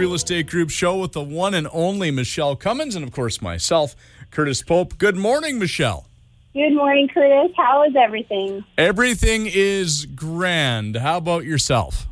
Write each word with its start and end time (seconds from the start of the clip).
Real 0.00 0.14
Estate 0.14 0.46
Group 0.46 0.70
show 0.70 0.96
with 0.96 1.12
the 1.12 1.20
one 1.20 1.52
and 1.52 1.68
only 1.74 2.10
Michele 2.10 2.56
Cummins, 2.56 2.96
and 2.96 3.04
of 3.04 3.12
course 3.12 3.42
myself, 3.42 3.94
Curtis 4.30 4.62
Pope. 4.62 4.96
Good 4.96 5.14
morning, 5.14 5.58
Michele. 5.58 6.06
Good 6.54 6.72
morning, 6.72 7.06
Curtis. 7.12 7.52
How 7.54 7.84
is 7.84 7.94
everything? 7.94 8.64
Everything 8.78 9.46
is 9.46 10.06
grand. 10.06 10.96
How 10.96 11.18
about 11.18 11.44
yourself? 11.44 12.06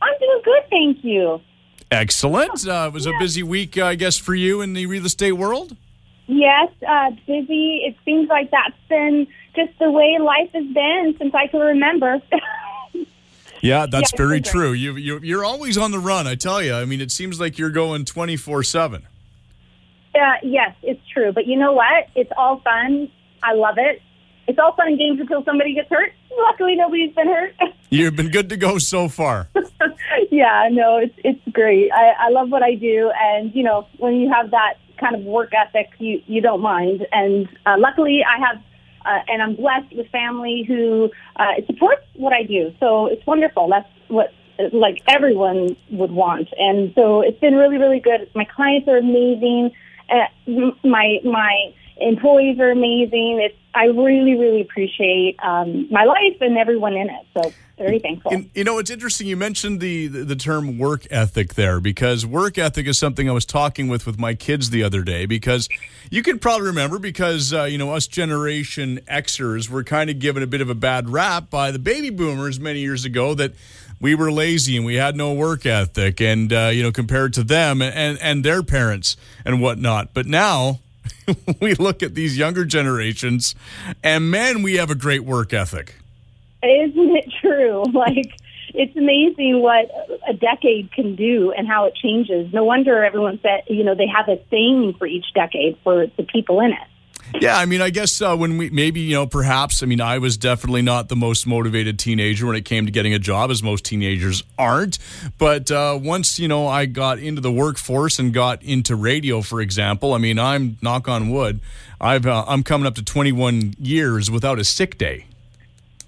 I'm 0.00 0.14
doing 0.20 0.42
good, 0.44 0.62
thank 0.70 1.04
you. 1.04 1.40
Excellent. 1.90 2.64
Uh, 2.64 2.84
it 2.86 2.94
was 2.94 3.06
a 3.06 3.12
busy 3.18 3.42
week, 3.42 3.76
uh, 3.76 3.86
I 3.86 3.96
guess, 3.96 4.16
for 4.16 4.36
you 4.36 4.60
in 4.60 4.74
the 4.74 4.86
real 4.86 5.04
estate 5.04 5.32
world. 5.32 5.76
Yes, 6.28 6.68
uh, 6.88 7.10
busy. 7.26 7.82
It 7.88 7.96
seems 8.04 8.28
like 8.28 8.52
that's 8.52 8.76
been 8.88 9.26
just 9.56 9.76
the 9.80 9.90
way 9.90 10.16
life 10.20 10.50
has 10.54 10.72
been 10.72 11.16
since 11.18 11.34
I 11.34 11.48
can 11.48 11.58
remember. 11.58 12.22
Yeah, 13.62 13.86
that's 13.86 14.12
Yeah, 14.12 14.16
very 14.18 14.40
true. 14.40 14.72
You, 14.72 14.96
you 14.96 15.18
you're 15.22 15.44
always 15.44 15.78
on 15.78 15.90
the 15.92 15.98
run. 15.98 16.26
I 16.26 16.34
tell 16.34 16.62
you. 16.62 16.74
I 16.74 16.84
mean, 16.84 17.00
it 17.00 17.10
seems 17.10 17.40
like 17.40 17.58
you're 17.58 17.70
going 17.70 18.04
twenty 18.04 18.36
four 18.36 18.62
seven. 18.62 19.06
uh, 20.14 20.34
yes, 20.42 20.74
it's 20.82 21.00
true. 21.12 21.32
But 21.32 21.46
you 21.46 21.56
know 21.56 21.72
what? 21.72 22.08
It's 22.14 22.32
all 22.36 22.60
fun. 22.60 23.10
I 23.42 23.54
love 23.54 23.76
it. 23.78 24.02
It's 24.48 24.58
all 24.58 24.74
fun 24.74 24.88
and 24.88 24.98
games 24.98 25.20
until 25.20 25.44
somebody 25.44 25.72
gets 25.74 25.88
hurt. 25.88 26.12
Luckily, 26.36 26.74
nobody's 26.74 27.14
been 27.14 27.28
hurt. 27.28 27.54
You've 27.90 28.16
been 28.16 28.30
good 28.30 28.48
to 28.48 28.56
go 28.56 28.78
so 28.78 29.08
far. 29.08 29.48
yeah, 30.30 30.68
no, 30.70 30.98
it's 30.98 31.14
it's 31.18 31.40
great. 31.52 31.90
I, 31.92 32.26
I 32.26 32.28
love 32.30 32.50
what 32.50 32.62
I 32.62 32.74
do, 32.74 33.12
and 33.16 33.54
you 33.54 33.62
know, 33.62 33.86
when 33.98 34.14
you 34.16 34.30
have 34.32 34.50
that 34.50 34.74
kind 34.98 35.14
of 35.14 35.22
work 35.22 35.52
ethic, 35.54 35.90
you 35.98 36.20
you 36.26 36.40
don't 36.40 36.60
mind. 36.60 37.06
And 37.12 37.48
uh, 37.66 37.76
luckily, 37.78 38.24
I 38.24 38.38
have, 38.44 38.62
uh, 39.04 39.20
and 39.28 39.42
I'm 39.42 39.56
blessed 39.56 39.94
with 39.94 40.08
family 40.08 40.64
who 40.66 41.10
uh, 41.36 41.54
supports 41.66 42.02
what 42.14 42.32
I 42.32 42.42
do. 42.42 42.72
So 42.80 43.06
it's 43.06 43.26
wonderful. 43.26 43.68
That's 43.68 43.88
what 44.08 44.32
like 44.72 45.02
everyone 45.08 45.76
would 45.90 46.12
want, 46.12 46.48
and 46.58 46.92
so 46.94 47.20
it's 47.20 47.40
been 47.40 47.54
really 47.54 47.78
really 47.78 48.00
good. 48.00 48.30
My 48.34 48.44
clients 48.44 48.86
are 48.88 48.98
amazing. 48.98 49.72
Uh, 50.08 50.26
my 50.84 51.18
my 51.24 51.74
employees 51.96 52.58
are 52.60 52.70
amazing. 52.70 53.40
It's 53.42 53.56
I 53.74 53.84
really 53.86 54.36
really 54.36 54.60
appreciate 54.60 55.36
um, 55.42 55.88
my 55.90 56.04
life 56.04 56.36
and 56.40 56.56
everyone 56.58 56.94
in 56.94 57.08
it. 57.08 57.26
So 57.34 57.52
very 57.78 57.98
thankful. 57.98 58.32
And, 58.32 58.50
you 58.54 58.64
know, 58.64 58.78
it's 58.78 58.90
interesting. 58.90 59.26
You 59.26 59.36
mentioned 59.36 59.80
the, 59.80 60.06
the 60.06 60.24
the 60.24 60.36
term 60.36 60.78
work 60.78 61.06
ethic 61.10 61.54
there 61.54 61.80
because 61.80 62.24
work 62.24 62.58
ethic 62.58 62.86
is 62.86 62.98
something 62.98 63.28
I 63.28 63.32
was 63.32 63.44
talking 63.44 63.88
with 63.88 64.06
with 64.06 64.18
my 64.18 64.34
kids 64.34 64.70
the 64.70 64.82
other 64.82 65.02
day. 65.02 65.26
Because 65.26 65.68
you 66.10 66.22
can 66.22 66.38
probably 66.38 66.66
remember 66.66 66.98
because 66.98 67.52
uh, 67.52 67.64
you 67.64 67.78
know 67.78 67.92
us 67.92 68.06
Generation 68.06 69.00
Xers 69.08 69.68
were 69.68 69.84
kind 69.84 70.10
of 70.10 70.18
given 70.18 70.42
a 70.42 70.46
bit 70.46 70.60
of 70.60 70.70
a 70.70 70.74
bad 70.74 71.08
rap 71.08 71.50
by 71.50 71.70
the 71.70 71.78
baby 71.78 72.10
boomers 72.10 72.60
many 72.60 72.80
years 72.80 73.04
ago 73.04 73.34
that 73.34 73.52
we 74.00 74.14
were 74.14 74.30
lazy 74.30 74.76
and 74.76 74.84
we 74.84 74.96
had 74.96 75.16
no 75.16 75.32
work 75.32 75.64
ethic, 75.66 76.20
and 76.20 76.52
uh, 76.52 76.70
you 76.72 76.82
know 76.82 76.92
compared 76.92 77.32
to 77.34 77.42
them 77.42 77.82
and 77.82 78.18
and 78.20 78.44
their 78.44 78.62
parents 78.62 79.16
and 79.44 79.60
whatnot. 79.60 80.14
But 80.14 80.26
now. 80.26 80.80
we 81.60 81.74
look 81.74 82.02
at 82.02 82.14
these 82.14 82.36
younger 82.36 82.64
generations, 82.64 83.54
and 84.02 84.30
man, 84.30 84.62
we 84.62 84.76
have 84.76 84.90
a 84.90 84.94
great 84.94 85.24
work 85.24 85.52
ethic. 85.52 85.96
Isn't 86.62 87.16
it 87.16 87.32
true? 87.40 87.84
Like, 87.92 88.32
it's 88.74 88.96
amazing 88.96 89.60
what 89.60 89.90
a 90.26 90.32
decade 90.32 90.92
can 90.92 91.14
do 91.14 91.52
and 91.52 91.68
how 91.68 91.84
it 91.86 91.94
changes. 91.94 92.52
No 92.52 92.64
wonder 92.64 93.04
everyone 93.04 93.38
said, 93.42 93.64
you 93.68 93.84
know, 93.84 93.94
they 93.94 94.06
have 94.06 94.28
a 94.28 94.36
thing 94.36 94.94
for 94.98 95.06
each 95.06 95.26
decade 95.34 95.76
for 95.84 96.06
the 96.16 96.22
people 96.22 96.60
in 96.60 96.72
it. 96.72 96.88
Yeah, 97.40 97.56
I 97.56 97.66
mean, 97.66 97.80
I 97.80 97.90
guess 97.90 98.20
uh, 98.20 98.36
when 98.36 98.56
we 98.56 98.70
maybe 98.70 99.00
you 99.00 99.14
know 99.14 99.26
perhaps 99.26 99.82
I 99.82 99.86
mean 99.86 100.00
I 100.00 100.18
was 100.18 100.36
definitely 100.36 100.82
not 100.82 101.08
the 101.08 101.16
most 101.16 101.46
motivated 101.46 101.98
teenager 101.98 102.46
when 102.46 102.56
it 102.56 102.64
came 102.64 102.86
to 102.86 102.92
getting 102.92 103.14
a 103.14 103.18
job, 103.18 103.50
as 103.50 103.62
most 103.62 103.84
teenagers 103.84 104.42
aren't. 104.58 104.98
But 105.38 105.70
uh, 105.70 105.98
once 106.00 106.38
you 106.38 106.48
know 106.48 106.66
I 106.66 106.86
got 106.86 107.18
into 107.18 107.40
the 107.40 107.52
workforce 107.52 108.18
and 108.18 108.32
got 108.32 108.62
into 108.62 108.96
radio, 108.96 109.42
for 109.42 109.60
example, 109.60 110.14
I 110.14 110.18
mean 110.18 110.38
I'm 110.38 110.76
knock 110.82 111.08
on 111.08 111.30
wood, 111.30 111.60
I've 112.00 112.26
uh, 112.26 112.44
I'm 112.46 112.62
coming 112.62 112.86
up 112.86 112.94
to 112.96 113.02
21 113.02 113.74
years 113.78 114.30
without 114.30 114.58
a 114.58 114.64
sick 114.64 114.98
day. 114.98 115.26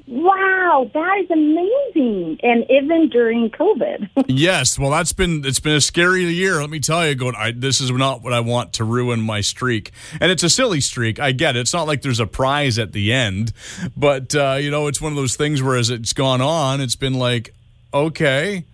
Wow, 0.07 0.91
that 0.93 1.19
is 1.23 1.31
amazing. 1.31 1.84
And 1.97 2.65
even 2.71 3.09
during 3.09 3.51
COVID. 3.51 4.11
Yes, 4.27 4.79
well, 4.79 4.91
that's 4.91 5.13
been 5.13 5.45
it's 5.45 5.61
been 5.61 5.77
a 5.77 5.81
scary 5.81 6.25
year. 6.25 6.61
Let 6.61 6.71
me 6.71 6.81
tell 6.81 7.07
you, 7.07 7.15
going, 7.15 7.35
I, 7.37 7.53
this 7.53 7.81
is 7.81 7.91
not 7.91 8.23
what 8.23 8.33
I 8.33 8.41
want 8.41 8.73
to 8.75 8.85
ruin 8.85 9.21
my 9.21 9.43
streak, 9.43 9.93
and 10.21 10.33
it's 10.33 10.43
a 10.43 10.49
silly 10.49 10.81
streak. 10.81 11.21
I 11.21 11.33
get 11.33 11.57
it. 11.57 11.61
It's 11.61 11.73
not 11.73 11.87
like 11.87 12.03
there's 12.03 12.21
a 12.21 12.27
prize 12.27 12.79
at 12.79 12.93
the 12.93 13.13
end, 13.13 13.53
but 13.97 14.35
uh, 14.35 14.57
you 14.61 14.71
know, 14.71 14.87
it's 14.87 15.01
one 15.01 15.13
of 15.13 15.17
those 15.17 15.37
things 15.37 15.63
where 15.63 15.77
as 15.77 15.91
it's 15.91 16.13
gone 16.15 16.41
on, 16.41 16.81
it's 16.81 16.97
been 16.97 17.15
like, 17.15 17.55
okay, 17.93 18.65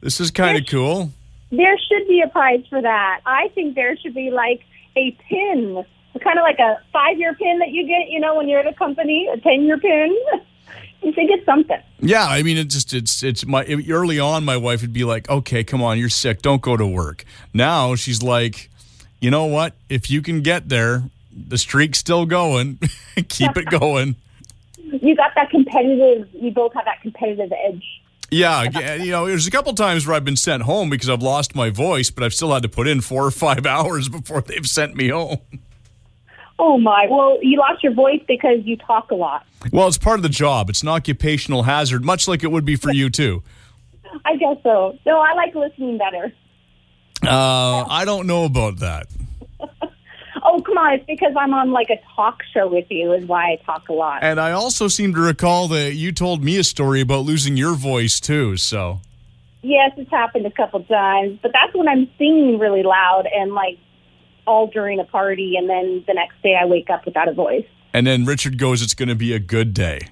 this 0.00 0.20
is 0.20 0.30
kind 0.30 0.58
of 0.58 0.66
cool. 0.66 1.10
there 1.50 1.76
should 1.78 2.06
be 2.06 2.20
a 2.24 2.28
prize 2.28 2.64
for 2.68 2.80
that. 2.80 3.20
I 3.26 3.48
think 3.54 3.74
there 3.74 3.96
should 3.96 4.14
be 4.14 4.30
like 4.30 4.62
a 4.96 5.16
pin, 5.28 5.84
kind 6.22 6.38
of 6.38 6.42
like 6.42 6.58
a 6.58 6.78
five 6.92 7.18
year 7.18 7.34
pin 7.34 7.58
that 7.60 7.70
you 7.70 7.86
get, 7.86 8.10
you 8.10 8.20
know, 8.20 8.36
when 8.36 8.48
you're 8.48 8.60
at 8.60 8.66
a 8.66 8.74
company, 8.74 9.28
a 9.32 9.38
10 9.40 9.62
year 9.62 9.78
pin. 9.78 10.16
You 11.02 11.12
should 11.12 11.28
get 11.28 11.44
something. 11.44 11.80
Yeah, 12.00 12.26
I 12.26 12.42
mean, 12.42 12.56
it 12.56 12.68
just 12.68 12.92
it's 12.92 13.22
it's 13.22 13.46
my 13.46 13.64
early 13.88 14.18
on. 14.18 14.44
My 14.44 14.56
wife 14.56 14.82
would 14.82 14.92
be 14.92 15.04
like, 15.04 15.28
"Okay, 15.28 15.64
come 15.64 15.82
on, 15.82 15.98
you're 15.98 16.08
sick. 16.08 16.42
Don't 16.42 16.62
go 16.62 16.76
to 16.76 16.86
work." 16.86 17.24
Now 17.54 17.94
she's 17.94 18.22
like, 18.22 18.70
"You 19.20 19.30
know 19.30 19.46
what? 19.46 19.74
If 19.88 20.10
you 20.10 20.22
can 20.22 20.42
get 20.42 20.68
there, 20.68 21.04
the 21.32 21.58
streak's 21.58 21.98
still 21.98 22.26
going. 22.26 22.78
Keep 23.28 23.56
it 23.56 23.66
going." 23.66 24.16
You 24.76 25.14
got 25.14 25.34
that 25.34 25.50
competitive, 25.50 26.28
you 26.32 26.50
both 26.50 26.72
have 26.74 26.86
that 26.86 27.02
competitive 27.02 27.52
edge. 27.66 27.84
Yeah, 28.30 28.64
yeah, 28.72 28.94
you 28.94 29.10
know, 29.10 29.26
there's 29.26 29.46
a 29.46 29.50
couple 29.50 29.72
times 29.74 30.06
where 30.06 30.14
I've 30.14 30.24
been 30.24 30.36
sent 30.36 30.64
home 30.64 30.90
because 30.90 31.08
I've 31.08 31.22
lost 31.22 31.54
my 31.54 31.70
voice, 31.70 32.10
but 32.10 32.24
I've 32.24 32.34
still 32.34 32.52
had 32.52 32.62
to 32.62 32.68
put 32.68 32.86
in 32.86 33.00
four 33.00 33.24
or 33.24 33.30
five 33.30 33.64
hours 33.66 34.08
before 34.08 34.42
they've 34.42 34.66
sent 34.66 34.94
me 34.94 35.08
home. 35.08 35.38
Oh 36.58 36.78
my. 36.78 37.06
Well, 37.08 37.38
you 37.42 37.58
lost 37.58 37.82
your 37.84 37.92
voice 37.92 38.20
because 38.26 38.58
you 38.64 38.76
talk 38.76 39.10
a 39.10 39.14
lot. 39.14 39.46
Well, 39.72 39.88
it's 39.88 39.98
part 39.98 40.18
of 40.18 40.22
the 40.22 40.28
job. 40.28 40.68
It's 40.70 40.82
an 40.82 40.88
occupational 40.88 41.62
hazard, 41.64 42.04
much 42.04 42.26
like 42.26 42.42
it 42.42 42.50
would 42.50 42.64
be 42.64 42.76
for 42.76 42.92
you 42.92 43.10
too. 43.10 43.42
I 44.24 44.36
guess 44.36 44.56
so. 44.62 44.98
No, 45.06 45.20
I 45.20 45.34
like 45.34 45.54
listening 45.54 45.98
better. 45.98 46.32
Uh, 47.22 47.84
I 47.88 48.04
don't 48.04 48.26
know 48.26 48.44
about 48.44 48.78
that. 48.78 49.06
Oh, 50.44 50.62
come 50.62 50.78
on. 50.78 50.94
It's 50.94 51.04
because 51.04 51.34
I'm 51.36 51.52
on 51.52 51.72
like 51.72 51.90
a 51.90 51.98
talk 52.14 52.42
show 52.54 52.68
with 52.68 52.86
you 52.90 53.12
is 53.12 53.26
why 53.26 53.52
I 53.52 53.56
talk 53.66 53.88
a 53.88 53.92
lot. 53.92 54.22
And 54.22 54.40
I 54.40 54.52
also 54.52 54.88
seem 54.88 55.12
to 55.14 55.20
recall 55.20 55.68
that 55.68 55.94
you 55.94 56.12
told 56.12 56.42
me 56.44 56.56
a 56.58 56.64
story 56.64 57.00
about 57.00 57.24
losing 57.24 57.56
your 57.56 57.74
voice 57.74 58.20
too. 58.20 58.56
So 58.56 59.00
Yes, 59.62 59.92
it's 59.96 60.10
happened 60.10 60.46
a 60.46 60.50
couple 60.50 60.82
times, 60.84 61.38
but 61.42 61.52
that's 61.52 61.74
when 61.74 61.88
I'm 61.88 62.08
singing 62.16 62.58
really 62.58 62.82
loud 62.82 63.24
and 63.32 63.52
like 63.52 63.78
all 64.48 64.66
during 64.66 64.98
a 64.98 65.04
party 65.04 65.54
and 65.56 65.68
then 65.68 66.02
the 66.06 66.14
next 66.14 66.42
day 66.42 66.56
I 66.60 66.64
wake 66.64 66.90
up 66.90 67.04
without 67.04 67.28
a 67.28 67.32
voice. 67.32 67.66
And 67.92 68.06
then 68.06 68.24
Richard 68.24 68.58
goes, 68.58 68.82
It's 68.82 68.94
going 68.94 69.08
to 69.08 69.14
be 69.14 69.32
a 69.32 69.38
good 69.38 69.74
day. 69.74 70.08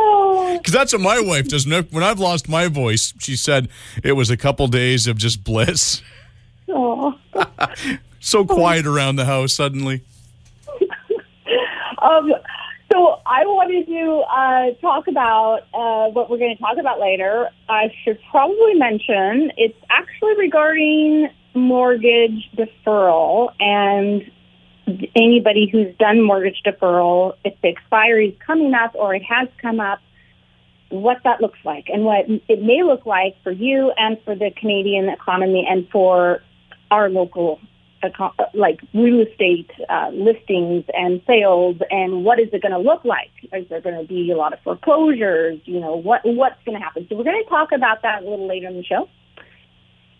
Oh, 0.00 0.58
Because 0.58 0.72
that's 0.72 0.92
what 0.92 1.02
my 1.02 1.20
wife 1.20 1.48
does. 1.48 1.66
When 1.66 2.02
I've 2.02 2.18
lost 2.18 2.48
my 2.48 2.68
voice, 2.68 3.14
she 3.18 3.36
said 3.36 3.68
it 4.02 4.12
was 4.12 4.30
a 4.30 4.36
couple 4.36 4.66
days 4.68 5.06
of 5.06 5.16
just 5.16 5.44
bliss. 5.44 6.02
oh. 6.68 7.14
So 8.20 8.44
quiet 8.44 8.86
around 8.86 9.16
the 9.16 9.24
house 9.24 9.52
suddenly. 9.52 10.02
Um, 12.00 12.32
so 12.98 13.20
I 13.24 13.44
wanted 13.44 13.86
to 13.86 14.22
uh, 14.22 14.80
talk 14.80 15.06
about 15.06 15.60
uh, 15.72 16.10
what 16.10 16.28
we're 16.28 16.38
going 16.38 16.56
to 16.56 16.60
talk 16.60 16.78
about 16.78 16.98
later. 16.98 17.48
I 17.68 17.94
should 18.02 18.18
probably 18.30 18.74
mention 18.74 19.52
it's 19.56 19.78
actually 19.88 20.36
regarding 20.36 21.28
mortgage 21.54 22.50
deferral 22.56 23.52
and 23.60 24.28
anybody 25.14 25.68
who's 25.70 25.94
done 25.98 26.22
mortgage 26.22 26.60
deferral, 26.66 27.34
if 27.44 27.54
the 27.62 27.68
expiry 27.68 28.30
is 28.30 28.34
coming 28.44 28.74
up 28.74 28.94
or 28.94 29.14
it 29.14 29.22
has 29.22 29.48
come 29.60 29.80
up, 29.80 30.00
what 30.88 31.18
that 31.24 31.40
looks 31.40 31.58
like 31.64 31.88
and 31.88 32.04
what 32.04 32.24
it 32.48 32.62
may 32.62 32.82
look 32.82 33.04
like 33.06 33.36
for 33.44 33.52
you 33.52 33.92
and 33.96 34.18
for 34.24 34.34
the 34.34 34.50
Canadian 34.56 35.08
economy 35.08 35.66
and 35.68 35.88
for 35.90 36.42
our 36.90 37.10
local 37.10 37.60
like 38.54 38.80
real 38.94 39.20
estate 39.26 39.70
uh, 39.88 40.10
listings 40.12 40.84
and 40.94 41.20
sales 41.26 41.76
and 41.90 42.24
what 42.24 42.38
is 42.38 42.48
it 42.52 42.62
going 42.62 42.72
to 42.72 42.78
look 42.78 43.04
like? 43.04 43.30
Is 43.52 43.68
there 43.68 43.80
going 43.80 44.00
to 44.00 44.06
be 44.06 44.30
a 44.30 44.36
lot 44.36 44.52
of 44.52 44.60
foreclosures? 44.60 45.60
You 45.64 45.80
know, 45.80 45.96
what 45.96 46.20
what's 46.24 46.62
going 46.64 46.78
to 46.78 46.84
happen? 46.84 47.06
So 47.08 47.16
we're 47.16 47.24
going 47.24 47.42
to 47.42 47.48
talk 47.48 47.72
about 47.72 48.02
that 48.02 48.22
a 48.22 48.28
little 48.28 48.46
later 48.46 48.68
in 48.68 48.76
the 48.76 48.84
show. 48.84 49.08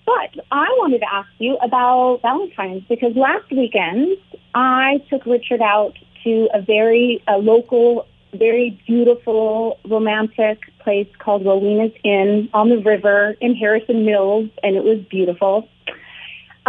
But 0.07 0.43
I 0.51 0.67
wanted 0.79 1.01
to 1.01 1.13
ask 1.13 1.29
you 1.39 1.59
about 1.59 2.21
Valentine's 2.23 2.83
because 2.89 3.15
last 3.15 3.51
weekend 3.51 4.17
I 4.55 5.03
took 5.11 5.27
Richard 5.27 5.61
out 5.61 5.99
to 6.25 6.49
a 6.55 6.63
very 6.63 7.23
a 7.29 7.37
local, 7.37 8.07
very 8.33 8.81
beautiful, 8.87 9.79
romantic 9.85 10.61
place 10.81 11.09
called 11.19 11.45
Rowena's 11.45 11.93
Inn 12.05 12.49
on 12.55 12.71
the 12.71 12.79
river 12.79 13.37
in 13.43 13.55
Harrison 13.55 14.07
Mills, 14.07 14.49
and 14.63 14.77
it 14.77 14.85
was 14.85 14.99
beautiful. 15.11 15.69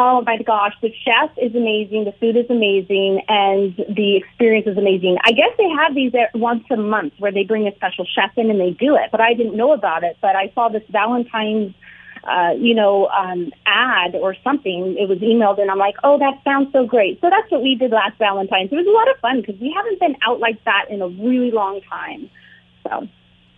Oh 0.02 0.22
my 0.26 0.38
gosh, 0.42 0.72
the 0.82 0.94
chef 1.04 1.30
is 1.38 1.54
amazing, 1.54 2.06
the 2.06 2.14
food 2.22 2.38
is 2.38 2.50
amazing, 2.50 3.22
and 3.28 3.76
the 3.76 4.16
experience 4.16 4.66
is 4.66 4.78
amazing. 4.78 5.18
I 5.26 5.34
guess 5.34 5.52
they 5.58 5.68
have 5.68 5.94
these 5.94 6.16
at- 6.16 6.34
once 6.34 6.64
a 6.72 6.78
month 6.78 7.16
where 7.18 7.34
they 7.34 7.44
bring 7.44 7.68
a 7.68 7.76
special 7.76 8.06
chef 8.06 8.32
in 8.38 8.50
and 8.50 8.62
they 8.62 8.72
do 8.72 8.96
it, 8.96 9.12
but 9.12 9.20
I 9.20 9.34
didn't 9.34 9.58
know 9.58 9.74
about 9.74 10.06
it. 10.06 10.16
But 10.22 10.38
I 10.38 10.54
saw 10.56 10.70
this 10.70 10.84
Valentine's, 10.90 11.74
uh, 12.24 12.54
you 12.58 12.76
know, 12.76 13.08
um, 13.08 13.52
ad 13.66 14.16
or 14.16 14.38
something. 14.42 14.96
It 14.98 15.10
was 15.10 15.18
emailed, 15.18 15.60
and 15.60 15.70
I'm 15.70 15.78
like, 15.78 15.96
oh, 16.02 16.18
that 16.18 16.42
sounds 16.46 16.72
so 16.72 16.86
great. 16.86 17.20
So 17.20 17.30
that's 17.30 17.52
what 17.52 17.62
we 17.62 17.76
did 17.76 17.92
last 17.92 18.18
Valentine's. 18.20 18.72
It 18.72 18.76
was 18.76 18.88
a 18.88 18.92
lot 18.92 19.12
of 19.14 19.20
fun 19.20 19.42
because 19.42 19.60
we 19.60 19.74
haven't 19.76 20.00
been 20.00 20.16
out 20.26 20.40
like 20.40 20.64
that 20.64 20.86
in 20.90 21.02
a 21.02 21.10
really 21.10 21.52
long 21.52 21.82
time. 21.90 22.30
So. 22.88 23.06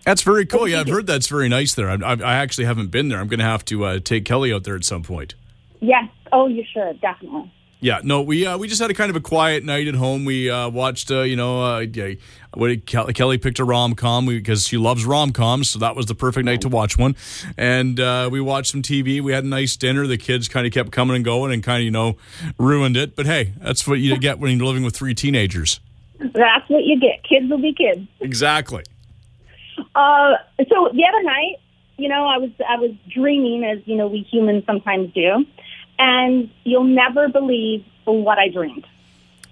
That's 0.07 0.23
very 0.23 0.47
cool. 0.47 0.67
Yeah, 0.67 0.79
I've 0.79 0.87
heard 0.87 1.05
that's 1.05 1.27
very 1.27 1.49
nice 1.49 1.75
there. 1.75 1.87
I, 1.87 1.97
I, 2.03 2.13
I 2.13 2.35
actually 2.37 2.65
haven't 2.65 2.89
been 2.89 3.09
there. 3.09 3.19
I'm 3.19 3.27
going 3.27 3.37
to 3.37 3.45
have 3.45 3.63
to 3.65 3.85
uh, 3.85 3.99
take 3.99 4.25
Kelly 4.25 4.51
out 4.51 4.63
there 4.63 4.75
at 4.75 4.83
some 4.83 5.03
point. 5.03 5.35
Yes. 5.81 6.09
Oh, 6.31 6.47
you 6.47 6.63
should 6.71 7.01
definitely. 7.01 7.51
Yeah, 7.83 7.99
no, 8.03 8.21
we 8.21 8.45
uh, 8.45 8.59
we 8.59 8.67
just 8.67 8.79
had 8.79 8.91
a 8.91 8.93
kind 8.93 9.09
of 9.09 9.15
a 9.15 9.21
quiet 9.21 9.65
night 9.65 9.87
at 9.87 9.95
home. 9.95 10.23
We 10.23 10.51
uh, 10.51 10.69
watched, 10.69 11.09
uh, 11.09 11.21
you 11.21 11.35
know, 11.35 11.63
uh, 11.63 11.85
what 12.53 12.85
Kelly, 12.85 13.11
Kelly 13.13 13.37
picked 13.39 13.57
a 13.57 13.65
rom 13.65 13.95
com 13.95 14.27
because 14.27 14.67
she 14.67 14.77
loves 14.77 15.03
rom 15.03 15.31
coms, 15.31 15.71
so 15.71 15.79
that 15.79 15.95
was 15.95 16.05
the 16.05 16.13
perfect 16.13 16.45
night 16.45 16.61
to 16.61 16.69
watch 16.69 16.99
one. 16.99 17.15
And 17.57 17.99
uh, 17.99 18.29
we 18.31 18.39
watched 18.39 18.71
some 18.71 18.83
TV. 18.83 19.19
We 19.19 19.33
had 19.33 19.45
a 19.45 19.47
nice 19.47 19.75
dinner. 19.77 20.05
The 20.05 20.19
kids 20.19 20.47
kind 20.47 20.67
of 20.67 20.73
kept 20.73 20.91
coming 20.91 21.15
and 21.15 21.25
going 21.25 21.51
and 21.51 21.63
kind 21.63 21.79
of, 21.79 21.85
you 21.85 21.91
know, 21.91 22.17
ruined 22.59 22.97
it. 22.97 23.15
But 23.15 23.25
hey, 23.25 23.53
that's 23.57 23.87
what 23.87 23.99
you 23.99 24.15
get 24.19 24.37
when 24.37 24.55
you're 24.55 24.67
living 24.67 24.83
with 24.83 24.95
three 24.95 25.15
teenagers. 25.15 25.79
That's 26.19 26.69
what 26.69 26.83
you 26.83 26.99
get. 26.99 27.23
Kids 27.23 27.49
will 27.49 27.57
be 27.57 27.73
kids. 27.73 28.07
Exactly. 28.19 28.83
Uh, 29.95 30.33
so 30.69 30.89
the 30.93 31.03
other 31.09 31.23
night, 31.23 31.55
you 31.97 32.09
know, 32.09 32.25
I 32.25 32.37
was 32.37 32.51
I 32.67 32.77
was 32.77 32.91
dreaming, 33.11 33.63
as 33.63 33.79
you 33.85 33.95
know, 33.95 34.07
we 34.07 34.19
humans 34.19 34.63
sometimes 34.67 35.11
do, 35.13 35.45
and 36.01 36.49
you'll 36.63 36.83
never 36.83 37.29
believe 37.29 37.85
what 38.05 38.39
I 38.39 38.49
dreamed. 38.49 38.85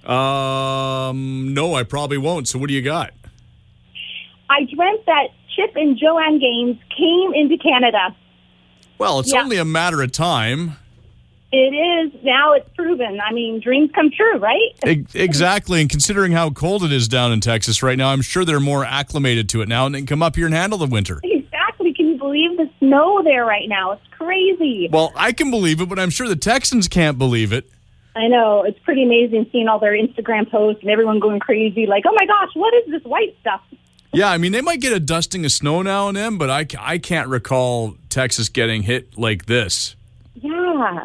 Um, 0.04 1.54
no, 1.54 1.76
I 1.76 1.84
probably 1.84 2.18
won't. 2.18 2.48
So 2.48 2.58
what 2.58 2.68
do 2.68 2.74
you 2.74 2.82
got? 2.82 3.12
I 4.50 4.64
dreamt 4.64 5.06
that 5.06 5.28
Chip 5.56 5.76
and 5.76 5.98
Joanna 5.98 6.40
Gaines 6.40 6.78
came 6.98 7.34
into 7.36 7.58
Canada. 7.58 8.16
Well, 8.98 9.20
it's 9.20 9.32
Yeah. 9.32 9.44
only 9.44 9.58
a 9.58 9.66
matter 9.66 10.02
of 10.02 10.12
time. 10.12 10.78
It 11.52 11.58
is 11.58 12.24
now. 12.24 12.54
It's 12.54 12.70
proven. 12.76 13.20
I 13.20 13.32
mean, 13.34 13.60
dreams 13.60 13.90
come 13.94 14.12
true, 14.12 14.38
right? 14.38 14.72
Exactly, 15.16 15.82
and 15.82 15.90
considering 15.90 16.32
how 16.32 16.50
cold 16.52 16.84
it 16.84 16.92
is 16.92 17.08
down 17.08 17.32
in 17.32 17.40
Texas 17.40 17.82
right 17.82 17.98
now, 17.98 18.10
I'm 18.10 18.22
sure 18.22 18.46
they're 18.46 18.60
more 18.60 18.86
acclimated 18.86 19.50
to 19.50 19.62
it 19.62 19.68
now, 19.68 19.86
and 19.88 19.96
they 19.96 20.00
can 20.00 20.06
come 20.08 20.22
up 20.24 20.36
here 20.36 20.46
and 20.46 20.54
handle 20.56 20.78
the 20.80 20.86
winter. 20.88 21.22
Exactly. 22.32 22.42
Can 22.42 22.50
you 22.52 22.58
believe 22.58 22.58
the 22.58 22.86
snow 22.86 23.22
there 23.24 23.46
right 23.46 23.68
now? 23.68 23.92
It's 23.92 24.08
crazy. 24.12 24.90
Well, 24.92 25.12
I 25.16 25.32
can 25.32 25.52
believe 25.52 25.82
it, 25.82 25.90
but 25.90 26.00
I'm 26.00 26.10
sure 26.10 26.28
the 26.28 26.36
Texans 26.36 26.88
can't 26.88 27.18
believe 27.18 27.54
it. 27.54 27.70
I 28.16 28.28
know. 28.28 28.64
It's 28.64 28.80
pretty 28.80 29.04
amazing 29.04 29.48
seeing 29.52 29.68
all 29.68 29.80
their 29.80 29.94
Instagram 29.94 30.50
posts 30.50 30.82
and 30.82 30.92
everyone 30.92 31.20
going 31.20 31.40
crazy, 31.40 31.86
like, 31.86 32.04
"Oh 32.08 32.14
my 32.14 32.26
gosh, 32.26 32.50
what 32.54 32.74
is 32.74 32.92
this 32.92 33.04
white 33.04 33.36
stuff?" 33.40 33.62
Yeah, 34.12 34.30
I 34.30 34.38
mean, 34.38 34.52
they 34.52 34.62
might 34.62 34.82
get 34.82 34.92
a 34.92 35.00
dusting 35.00 35.46
of 35.46 35.52
snow 35.52 35.84
now 35.84 36.08
and 36.08 36.18
then, 36.18 36.38
but 36.38 36.50
I, 36.50 36.66
I 36.80 36.98
can't 36.98 37.28
recall 37.28 37.96
Texas 38.10 38.50
getting 38.50 38.82
hit 38.82 39.18
like 39.18 39.46
this. 39.46 39.96
Yeah, 40.34 40.52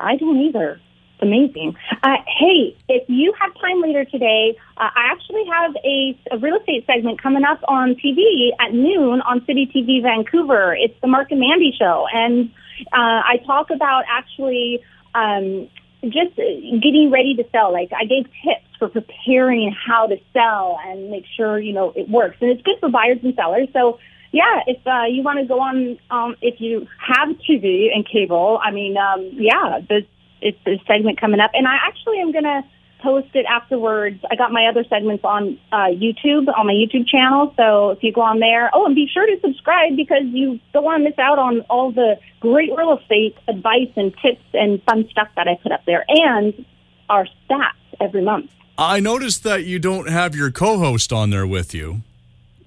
I 0.01 0.17
don't 0.19 0.39
either. 0.41 0.81
Amazing. 1.25 1.75
Uh, 2.03 2.17
hey, 2.39 2.77
if 2.91 3.09
you 3.09 3.33
have 3.41 3.55
time 3.59 3.81
later 3.81 4.05
today, 4.05 4.55
uh, 4.77 4.91
I 4.95 5.09
actually 5.11 5.45
have 5.51 5.75
a, 5.83 6.19
a 6.33 6.39
real 6.39 6.57
estate 6.57 6.85
segment 6.87 7.23
coming 7.23 7.45
up 7.45 7.61
on 7.67 7.95
TV 7.95 8.51
at 8.61 8.75
noon 8.75 9.23
on 9.23 9.43
City 9.47 9.67
TV 9.75 10.03
Vancouver. 10.03 10.75
It's 10.75 10.95
the 11.01 11.09
Mark 11.09 11.31
and 11.31 11.41
Mandy 11.41 11.73
show, 11.79 12.07
and 12.13 12.51
uh, 12.93 13.25
I 13.25 13.41
talk 13.47 13.71
about 13.71 14.05
actually 14.07 14.83
um, 15.15 15.71
just 16.03 16.37
getting 16.37 17.11
ready 17.11 17.35
to 17.37 17.45
sell. 17.53 17.73
Like 17.73 17.91
I 17.99 18.05
gave 18.05 18.25
tips 18.45 18.69
for 18.79 18.89
preparing 18.89 19.75
how 19.75 20.07
to 20.07 20.19
sell 20.35 20.79
and 20.85 21.11
make 21.11 21.25
sure 21.39 21.59
you 21.59 21.73
know 21.73 21.95
it 21.97 22.11
works, 22.11 22.37
and 22.43 22.51
it's 22.51 22.61
good 22.61 22.77
for 22.81 22.91
buyers 22.91 23.19
and 23.23 23.35
sellers. 23.35 23.69
So 23.73 23.99
yeah, 24.31 24.61
if 24.67 24.85
uh, 24.87 25.05
you 25.09 25.23
want 25.23 25.39
to 25.39 25.47
go 25.47 25.61
on, 25.61 25.99
um, 26.11 26.37
if 26.43 26.61
you 26.61 26.87
have 26.99 27.29
TV 27.49 27.95
and 27.95 28.07
cable, 28.07 28.59
I 28.63 28.73
mean, 28.73 28.97
um, 28.99 29.31
yeah, 29.33 29.79
the, 29.89 30.05
it's 30.45 30.59
a 30.67 30.81
segment 30.87 31.21
coming 31.21 31.41
up, 31.41 31.51
and 31.55 31.67
I 31.67 31.77
actually 31.87 32.21
am 32.21 32.31
going 32.31 32.45
to 32.45 32.63
post 33.03 33.29
it 33.35 33.45
afterwards. 33.47 34.25
I 34.31 34.37
got 34.37 34.53
my 34.53 34.67
other 34.67 34.85
segments 34.89 35.25
on 35.25 35.59
uh, 35.73 35.89
YouTube 35.91 36.47
on 36.57 36.67
my 36.67 36.73
YouTube 36.73 37.09
channel, 37.09 37.53
so 37.57 37.91
if 37.91 38.03
you 38.03 38.13
go 38.13 38.21
on 38.21 38.39
there, 38.41 38.71
oh, 38.73 38.87
and 38.87 38.95
be 38.95 39.09
sure 39.13 39.27
to 39.27 39.41
subscribe 39.41 39.97
because 39.97 40.25
you 40.25 40.61
don't 40.73 40.85
want 40.85 41.01
to 41.01 41.09
miss 41.09 41.19
out 41.19 41.39
on 41.39 41.63
all 41.63 41.91
the 41.91 42.19
great 42.41 42.71
real 42.77 42.99
estate 42.99 43.37
advice 43.49 43.91
and 43.97 44.15
tips 44.23 44.45
and 44.53 44.83
fun 44.85 45.09
stuff 45.11 45.29
that 45.37 45.49
I 45.49 45.57
put 45.63 45.73
up 45.73 45.85
there, 45.87 46.05
and 46.09 46.65
our 47.09 47.27
stats 47.27 47.73
every 48.01 48.23
month. 48.23 48.51
I 48.77 49.01
noticed 49.01 49.45
that 49.45 49.65
you 49.65 49.79
don't 49.79 50.09
have 50.09 50.35
your 50.35 50.51
co 50.51 50.79
host 50.79 51.13
on 51.13 51.31
there 51.31 51.47
with 51.47 51.75
you. 51.75 52.03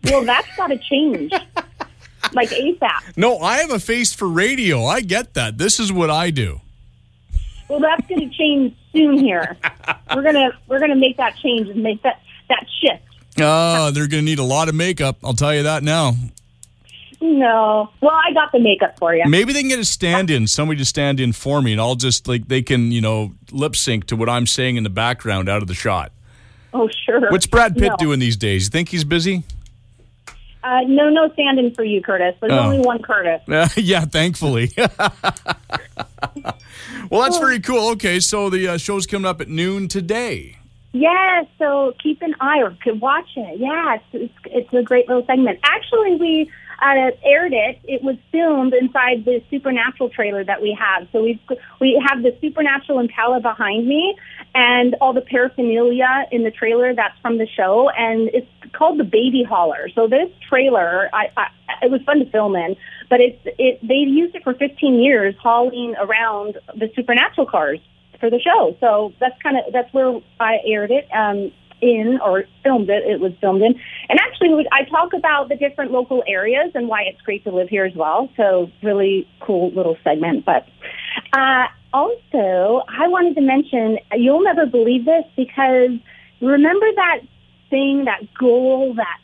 Well, 0.03 0.23
that's 0.23 0.47
got 0.55 0.67
to 0.67 0.77
change, 0.77 1.31
like 2.33 2.49
ASAP. 2.49 3.17
No, 3.17 3.39
I 3.39 3.57
have 3.57 3.71
a 3.71 3.79
face 3.79 4.13
for 4.13 4.27
radio. 4.27 4.85
I 4.85 5.01
get 5.01 5.33
that. 5.33 5.57
This 5.57 5.79
is 5.79 5.91
what 5.91 6.09
I 6.09 6.29
do. 6.29 6.61
Well, 7.69 7.79
that's 7.79 8.07
going 8.07 8.29
to 8.29 8.35
change 8.35 8.75
soon. 8.93 9.17
Here, 9.17 9.57
we're 10.15 10.23
gonna 10.23 10.51
we're 10.67 10.79
gonna 10.79 10.95
make 10.95 11.17
that 11.17 11.35
change 11.37 11.67
and 11.69 11.83
make 11.83 12.01
that 12.03 12.21
that 12.49 12.65
shift. 12.81 13.03
Oh, 13.39 13.91
they're 13.91 14.07
going 14.07 14.23
to 14.23 14.25
need 14.25 14.39
a 14.39 14.43
lot 14.43 14.67
of 14.67 14.73
makeup. 14.75 15.17
I'll 15.23 15.33
tell 15.33 15.53
you 15.53 15.63
that 15.63 15.83
now. 15.83 16.15
No, 17.19 17.89
well, 18.01 18.11
I 18.11 18.31
got 18.33 18.51
the 18.51 18.59
makeup 18.59 18.97
for 18.99 19.15
you. 19.15 19.23
Maybe 19.27 19.51
they 19.51 19.61
can 19.61 19.69
get 19.69 19.79
a 19.79 19.85
stand 19.85 20.29
in, 20.29 20.45
somebody 20.47 20.77
to 20.79 20.85
stand 20.85 21.19
in 21.19 21.33
for 21.33 21.61
me, 21.61 21.71
and 21.71 21.81
I'll 21.81 21.95
just 21.95 22.27
like 22.27 22.47
they 22.47 22.61
can, 22.61 22.91
you 22.91 23.01
know, 23.01 23.33
lip 23.51 23.75
sync 23.75 24.05
to 24.07 24.15
what 24.15 24.29
I'm 24.29 24.45
saying 24.45 24.75
in 24.75 24.83
the 24.83 24.89
background 24.91 25.49
out 25.49 25.61
of 25.63 25.67
the 25.67 25.73
shot. 25.73 26.11
Oh, 26.73 26.87
sure. 27.05 27.31
What's 27.31 27.47
Brad 27.47 27.73
Pitt 27.75 27.89
No. 27.89 27.95
doing 27.97 28.19
these 28.19 28.37
days? 28.37 28.65
You 28.65 28.69
think 28.69 28.89
he's 28.89 29.03
busy? 29.03 29.43
Uh, 30.67 30.81
no, 30.85 31.09
no 31.09 31.31
stand-in 31.31 31.73
for 31.73 31.83
you, 31.85 32.01
Curtis. 32.01 32.35
There's 32.41 32.51
Oh. 32.51 32.59
only 32.59 32.79
one 32.79 33.01
Curtis. 33.01 33.41
Uh, 33.47 33.69
yeah, 33.77 34.03
thankfully. 34.03 34.69
well, 37.09 37.21
that's 37.21 37.37
very 37.37 37.59
cool. 37.61 37.91
Okay, 37.91 38.19
so 38.19 38.49
the 38.49 38.67
uh, 38.67 38.77
show's 38.77 39.07
coming 39.07 39.25
up 39.25 39.39
at 39.39 39.47
noon 39.47 39.87
today. 39.87 40.57
Yeah, 40.91 41.43
so 41.57 41.93
keep 42.03 42.21
an 42.21 42.35
eye 42.41 42.61
or 42.61 42.75
could 42.83 42.99
watch 42.99 43.29
it. 43.37 43.59
Yeah, 43.59 43.95
it's, 43.95 44.03
it's, 44.13 44.33
it's 44.45 44.73
a 44.73 44.83
great 44.83 45.07
little 45.07 45.25
segment. 45.25 45.59
Actually, 45.63 46.15
we 46.15 46.51
uh, 46.81 47.11
aired 47.23 47.53
it. 47.53 47.79
It 47.85 48.03
was 48.03 48.17
filmed 48.31 48.73
inside 48.73 49.23
the 49.25 49.41
Supernatural 49.49 50.09
trailer 50.09 50.43
that 50.43 50.61
we 50.61 50.77
have. 50.79 51.07
So 51.11 51.23
we 51.23 51.39
we 51.79 52.01
have 52.07 52.23
the 52.23 52.35
Supernatural 52.41 52.99
Impala 52.99 53.39
behind 53.39 53.87
me, 53.87 54.17
and 54.55 54.95
all 55.01 55.13
the 55.13 55.21
paraphernalia 55.21 56.25
in 56.31 56.43
the 56.43 56.51
trailer 56.51 56.93
that's 56.93 57.17
from 57.19 57.37
the 57.37 57.47
show, 57.47 57.89
and 57.89 58.29
it's 58.33 58.47
called 58.77 58.99
the 58.99 59.03
Baby 59.03 59.43
Hauler. 59.43 59.89
So 59.95 60.07
this 60.07 60.29
trailer, 60.47 61.09
I, 61.13 61.29
I 61.35 61.47
it 61.81 61.91
was 61.91 62.01
fun 62.03 62.19
to 62.19 62.29
film 62.29 62.55
in, 62.55 62.75
but 63.09 63.19
it's 63.19 63.41
it 63.57 63.79
they've 63.81 64.07
used 64.07 64.35
it 64.35 64.43
for 64.43 64.53
15 64.53 64.99
years 64.99 65.35
hauling 65.41 65.95
around 65.99 66.57
the 66.75 66.91
Supernatural 66.95 67.47
cars 67.47 67.79
for 68.19 68.29
the 68.29 68.39
show. 68.39 68.75
So 68.79 69.13
that's 69.19 69.39
kind 69.41 69.57
of 69.57 69.73
that's 69.73 69.91
where 69.93 70.19
I 70.39 70.57
aired 70.65 70.91
it 70.91 71.07
um, 71.13 71.51
in 71.81 72.19
or 72.23 72.45
filmed 72.63 72.89
it. 72.89 73.03
It 73.05 73.19
was 73.19 73.33
filmed 73.41 73.61
in, 73.61 73.79
and 74.09 74.19
actually 74.19 74.65
I 74.71 74.83
talk 74.83 75.13
about 75.13 75.49
the 75.49 75.55
different 75.55 75.91
local 75.91 76.23
areas 76.27 76.71
and 76.75 76.87
why 76.87 77.03
it's 77.03 77.21
great 77.21 77.43
to 77.45 77.51
live 77.51 77.69
here 77.69 77.85
as 77.85 77.95
well. 77.95 78.29
So 78.37 78.71
really 78.83 79.27
cool 79.39 79.71
little 79.71 79.97
segment. 80.03 80.45
But 80.45 80.67
uh, 81.33 81.65
also 81.93 82.83
I 82.87 83.07
wanted 83.07 83.35
to 83.35 83.41
mention 83.41 83.99
you'll 84.15 84.43
never 84.43 84.65
believe 84.65 85.05
this 85.05 85.25
because 85.35 85.91
remember 86.41 86.85
that 86.95 87.19
thing 87.69 88.05
that 88.05 88.21
goal 88.37 88.93
that 88.95 89.19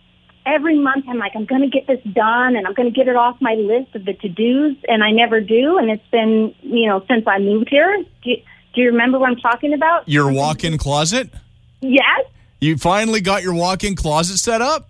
every 0.45 0.77
month 0.77 1.05
I'm 1.07 1.17
like, 1.17 1.33
I'm 1.35 1.45
going 1.45 1.61
to 1.61 1.69
get 1.69 1.87
this 1.87 2.01
done 2.13 2.55
and 2.55 2.67
I'm 2.67 2.73
going 2.73 2.91
to 2.91 2.95
get 2.95 3.07
it 3.07 3.15
off 3.15 3.37
my 3.39 3.53
list 3.53 3.95
of 3.95 4.05
the 4.05 4.13
to-dos 4.13 4.75
and 4.87 5.03
I 5.03 5.11
never 5.11 5.39
do. 5.39 5.77
And 5.77 5.89
it's 5.89 6.07
been, 6.11 6.53
you 6.61 6.87
know, 6.87 7.03
since 7.07 7.25
I 7.27 7.39
moved 7.39 7.69
here. 7.69 8.03
Do 8.23 8.29
you, 8.29 8.37
do 8.73 8.81
you 8.81 8.87
remember 8.87 9.19
what 9.19 9.29
I'm 9.29 9.37
talking 9.37 9.73
about? 9.73 10.07
Your 10.07 10.31
walk 10.31 10.63
in 10.63 10.77
closet? 10.77 11.29
Yes. 11.81 12.25
You 12.59 12.77
finally 12.77 13.21
got 13.21 13.43
your 13.43 13.53
walk 13.53 13.83
in 13.83 13.95
closet 13.95 14.37
set 14.37 14.61
up? 14.61 14.89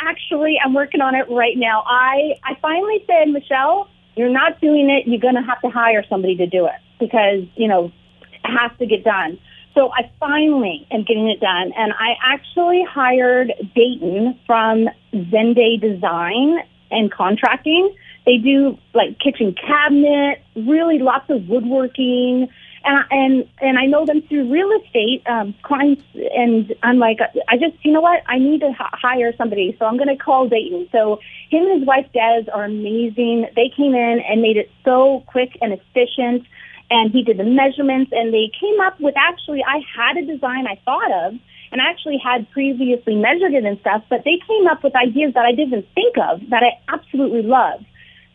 Actually, 0.00 0.56
I'm 0.62 0.74
working 0.74 1.00
on 1.00 1.14
it 1.14 1.26
right 1.30 1.56
now. 1.56 1.82
I, 1.86 2.34
I 2.44 2.56
finally 2.60 3.02
said, 3.06 3.28
Michele, 3.28 3.88
you're 4.16 4.28
not 4.32 4.60
doing 4.60 4.90
it. 4.90 5.08
You're 5.08 5.20
going 5.20 5.36
to 5.36 5.42
have 5.42 5.60
to 5.62 5.70
hire 5.70 6.04
somebody 6.08 6.36
to 6.36 6.46
do 6.46 6.66
it 6.66 6.80
because, 7.00 7.44
you 7.56 7.68
know, 7.68 7.92
it 8.32 8.50
has 8.50 8.70
to 8.78 8.86
get 8.86 9.04
done. 9.04 9.38
So 9.74 9.90
I 9.92 10.10
finally 10.20 10.86
am 10.90 11.02
getting 11.02 11.28
it 11.28 11.40
done. 11.40 11.72
And 11.76 11.92
I 11.92 12.14
actually 12.24 12.84
hired 12.88 13.52
Dayton 13.74 14.38
from 14.46 14.88
Zenday 15.12 15.80
Design 15.80 16.58
and 16.90 17.10
Contracting. 17.10 17.94
They 18.24 18.38
do 18.38 18.78
like 18.94 19.18
kitchen 19.18 19.54
cabinet, 19.54 20.42
really 20.54 20.98
lots 20.98 21.28
of 21.28 21.48
woodworking. 21.48 22.48
And, 22.86 23.04
and 23.10 23.48
and 23.60 23.78
I 23.78 23.86
know 23.86 24.04
them 24.04 24.22
through 24.22 24.52
real 24.52 24.70
estate 24.82 25.22
um, 25.26 25.54
clients, 25.62 26.02
and 26.14 26.74
I'm 26.82 26.98
like, 26.98 27.18
I 27.48 27.56
just, 27.56 27.82
you 27.82 27.92
know 27.92 28.02
what, 28.02 28.22
I 28.26 28.38
need 28.38 28.60
to 28.60 28.68
h- 28.68 28.76
hire 28.92 29.32
somebody, 29.38 29.74
so 29.78 29.86
I'm 29.86 29.96
going 29.96 30.14
to 30.14 30.22
call 30.22 30.48
Dayton. 30.50 30.86
So 30.92 31.18
him 31.48 31.64
and 31.64 31.80
his 31.80 31.86
wife 31.86 32.06
Des 32.12 32.50
are 32.52 32.64
amazing. 32.64 33.46
They 33.56 33.70
came 33.74 33.94
in 33.94 34.20
and 34.28 34.42
made 34.42 34.58
it 34.58 34.70
so 34.84 35.24
quick 35.26 35.56
and 35.62 35.72
efficient, 35.72 36.46
and 36.90 37.10
he 37.10 37.22
did 37.22 37.38
the 37.38 37.44
measurements 37.44 38.12
and 38.14 38.32
they 38.32 38.50
came 38.60 38.80
up 38.80 39.00
with 39.00 39.14
actually 39.16 39.62
I 39.64 39.80
had 39.96 40.16
a 40.16 40.26
design 40.26 40.66
I 40.66 40.78
thought 40.84 41.10
of 41.26 41.34
and 41.72 41.82
I 41.82 41.90
actually 41.90 42.18
had 42.18 42.48
previously 42.52 43.16
measured 43.16 43.52
it 43.52 43.64
and 43.64 43.78
stuff, 43.80 44.04
but 44.08 44.22
they 44.24 44.38
came 44.46 44.68
up 44.68 44.84
with 44.84 44.94
ideas 44.94 45.34
that 45.34 45.44
I 45.44 45.52
didn't 45.52 45.86
think 45.94 46.16
of 46.18 46.40
that 46.50 46.62
I 46.62 46.78
absolutely 46.88 47.42
love. 47.42 47.84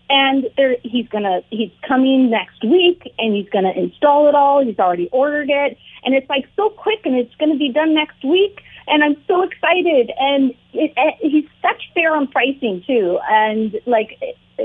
And 0.09 0.49
there, 0.57 0.75
he's 0.83 1.07
gonna, 1.07 1.41
he's 1.49 1.71
coming 1.87 2.29
next 2.29 2.61
week 2.63 3.13
and 3.17 3.33
he's 3.33 3.47
gonna 3.49 3.71
install 3.71 4.27
it 4.27 4.35
all. 4.35 4.65
He's 4.65 4.79
already 4.79 5.07
ordered 5.13 5.49
it 5.49 5.77
and 6.03 6.15
it's 6.15 6.27
like 6.29 6.49
so 6.55 6.69
quick 6.69 7.05
and 7.05 7.15
it's 7.15 7.33
gonna 7.35 7.55
be 7.55 7.71
done 7.71 7.93
next 7.93 8.23
week. 8.25 8.59
And 8.87 9.03
I'm 9.03 9.15
so 9.25 9.43
excited 9.43 10.11
and 10.19 10.51
it, 10.73 10.91
it, 10.97 11.15
he's 11.21 11.45
such 11.61 11.91
fair 11.93 12.15
on 12.15 12.27
pricing 12.27 12.83
too. 12.85 13.19
And 13.29 13.79
like, 13.85 14.19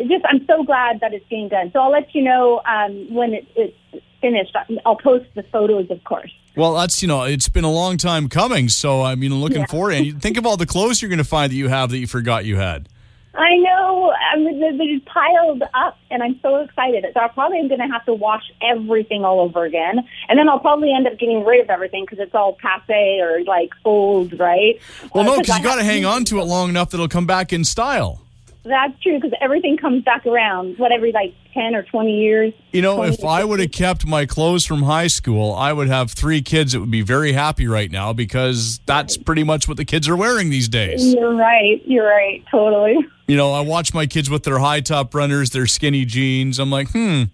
just, 0.09 0.25
I'm 0.29 0.45
so 0.47 0.63
glad 0.65 1.01
that 1.01 1.13
it's 1.15 1.27
being 1.29 1.49
done. 1.49 1.71
So 1.73 1.81
I'll 1.81 1.91
let 1.93 2.15
you 2.15 2.23
know, 2.23 2.61
um, 2.67 3.13
when 3.15 3.35
it, 3.35 3.47
it's 3.57 3.77
finished. 4.21 4.57
I'll 4.87 4.97
post 4.97 5.27
the 5.35 5.43
photos, 5.45 5.91
of 5.91 6.03
course. 6.05 6.33
Well, 6.57 6.75
that's 6.75 7.03
you 7.03 7.09
know, 7.09 7.25
it's 7.25 7.49
been 7.49 7.65
a 7.65 7.71
long 7.71 7.97
time 7.97 8.29
coming. 8.29 8.69
So 8.69 9.03
I 9.03 9.15
mean, 9.17 9.35
looking 9.35 9.59
Yeah. 9.61 9.67
forward. 9.67 9.95
And 9.95 10.23
think 10.23 10.37
of 10.37 10.47
all 10.47 10.57
the 10.57 10.67
clothes 10.67 11.03
you're 11.03 11.09
going 11.09 11.19
to 11.19 11.25
find 11.25 11.51
that 11.53 11.57
you 11.57 11.69
have 11.69 11.91
that 11.91 11.99
you 11.99 12.07
forgot 12.07 12.45
you 12.45 12.57
had. 12.57 12.89
I 13.37 13.57
know. 13.57 14.13
I 14.33 14.37
mean, 14.39 14.61
they're, 14.61 14.77
they're 14.79 15.01
piled 15.13 15.65
up, 15.75 15.99
and 16.09 16.23
I'm 16.23 16.39
so 16.41 16.59
excited. 16.59 17.05
So 17.13 17.19
I 17.21 17.27
probably 17.27 17.59
am 17.59 17.67
going 17.67 17.81
to 17.81 17.89
have 17.89 18.05
to 18.07 18.15
wash 18.15 18.45
everything 18.63 19.25
all 19.25 19.41
over 19.41 19.65
again, 19.65 19.99
and 20.29 20.39
then 20.39 20.49
I'll 20.49 20.61
probably 20.61 20.93
end 20.95 21.09
up 21.09 21.19
getting 21.19 21.45
rid 21.45 21.61
of 21.61 21.69
everything 21.69 22.05
because 22.05 22.21
it's 22.21 22.33
all 22.35 22.53
passe 22.63 23.19
or 23.21 23.43
like 23.43 23.71
old, 23.85 24.39
right? 24.39 24.79
Well, 25.13 25.25
Uh, 25.25 25.27
no, 25.27 25.31
'cause 25.33 25.41
because 25.47 25.59
you 25.59 25.65
got 25.65 25.75
to 25.77 25.83
hang 25.85 26.05
on 26.05 26.25
to 26.27 26.39
it 26.39 26.45
long 26.45 26.69
enough 26.69 26.91
that 26.91 26.99
it'll 26.99 27.09
come 27.09 27.27
back 27.27 27.53
in 27.53 27.65
style. 27.65 28.21
That's 28.65 28.99
true 29.03 29.21
because 29.21 29.37
everything 29.43 29.77
comes 29.77 30.05
back 30.05 30.25
around. 30.25 30.79
What 30.79 30.91
every 30.91 31.13
like 31.13 31.35
ten 31.53 31.75
or 31.75 31.83
twenty 31.83 32.19
years. 32.19 32.55
You 32.73 32.81
know, 32.81 33.03
if 33.05 33.23
I 33.23 33.45
would 33.45 33.61
have 33.61 33.73
kept 33.73 34.07
my 34.07 34.25
clothes 34.25 34.65
from 34.65 34.83
high 34.83 35.09
school, 35.09 35.53
I 35.53 35.73
would 35.73 35.89
have 35.89 36.11
three 36.11 36.41
kids 36.41 36.73
that 36.73 36.81
would 36.81 36.91
be 36.91 37.03
very 37.03 37.33
happy 37.33 37.67
right 37.67 37.91
now 37.91 38.15
because 38.15 38.81
that's 38.87 39.19
pretty 39.19 39.45
much 39.45 39.69
what 39.69 39.77
the 39.77 39.85
kids 39.85 40.09
are 40.09 40.17
wearing 40.17 40.49
these 40.49 40.69
days. 40.69 41.13
You're 41.13 41.35
right. 41.35 41.83
You're 41.85 42.07
right. 42.07 42.43
Totally. 42.51 42.97
You 43.27 43.37
know, 43.37 43.53
I 43.53 43.61
watch 43.61 43.93
my 43.93 44.07
kids 44.07 44.31
with 44.31 44.45
their 44.45 44.59
high 44.59 44.81
top 44.81 45.15
runners, 45.15 45.51
their 45.51 45.67
skinny 45.67 46.07
jeans. 46.07 46.59
I'm 46.59 46.71
like, 46.71 46.91
hmm, 46.91 47.25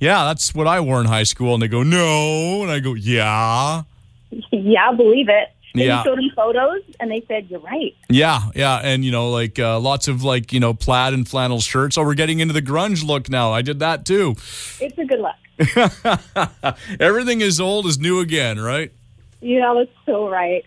yeah, 0.00 0.24
that's 0.24 0.54
what 0.54 0.66
I 0.66 0.80
wore 0.80 1.00
in 1.00 1.06
high 1.06 1.22
school. 1.22 1.54
And 1.54 1.62
they 1.62 1.68
go, 1.68 1.82
no. 1.82 2.62
And 2.62 2.70
I 2.70 2.80
go, 2.80 2.94
yeah. 2.94 3.82
yeah, 4.50 4.92
believe 4.92 5.28
it. 5.28 5.48
They 5.74 5.86
Yeah. 5.86 6.02
showed 6.04 6.18
them 6.18 6.30
photos, 6.36 6.82
and 7.00 7.10
they 7.10 7.22
said, 7.28 7.46
"You're 7.48 7.60
right." 7.60 7.94
Yeah, 8.10 8.40
yeah, 8.54 8.76
and 8.82 9.04
you 9.04 9.10
know, 9.10 9.30
like 9.30 9.58
uh, 9.58 9.78
lots 9.80 10.06
of 10.08 10.22
like 10.22 10.52
you 10.52 10.60
know 10.60 10.74
plaid 10.74 11.14
and 11.14 11.26
flannel 11.26 11.60
shirts. 11.60 11.96
Oh, 11.96 12.04
we're 12.04 12.14
getting 12.14 12.40
into 12.40 12.52
the 12.52 12.60
grunge 12.62 13.04
look 13.04 13.30
now. 13.30 13.52
I 13.52 13.62
did 13.62 13.78
that 13.80 14.04
too. 14.04 14.36
It's 14.80 14.98
a 14.98 15.04
good 15.04 15.20
look. 15.20 15.34
Everything 17.00 17.40
is 17.40 17.60
old 17.60 17.86
is 17.86 17.98
new 17.98 18.20
again, 18.20 18.58
right? 18.60 18.92
Yeah, 19.40 19.74
that's 19.76 19.90
so 20.06 20.28
right. 20.28 20.64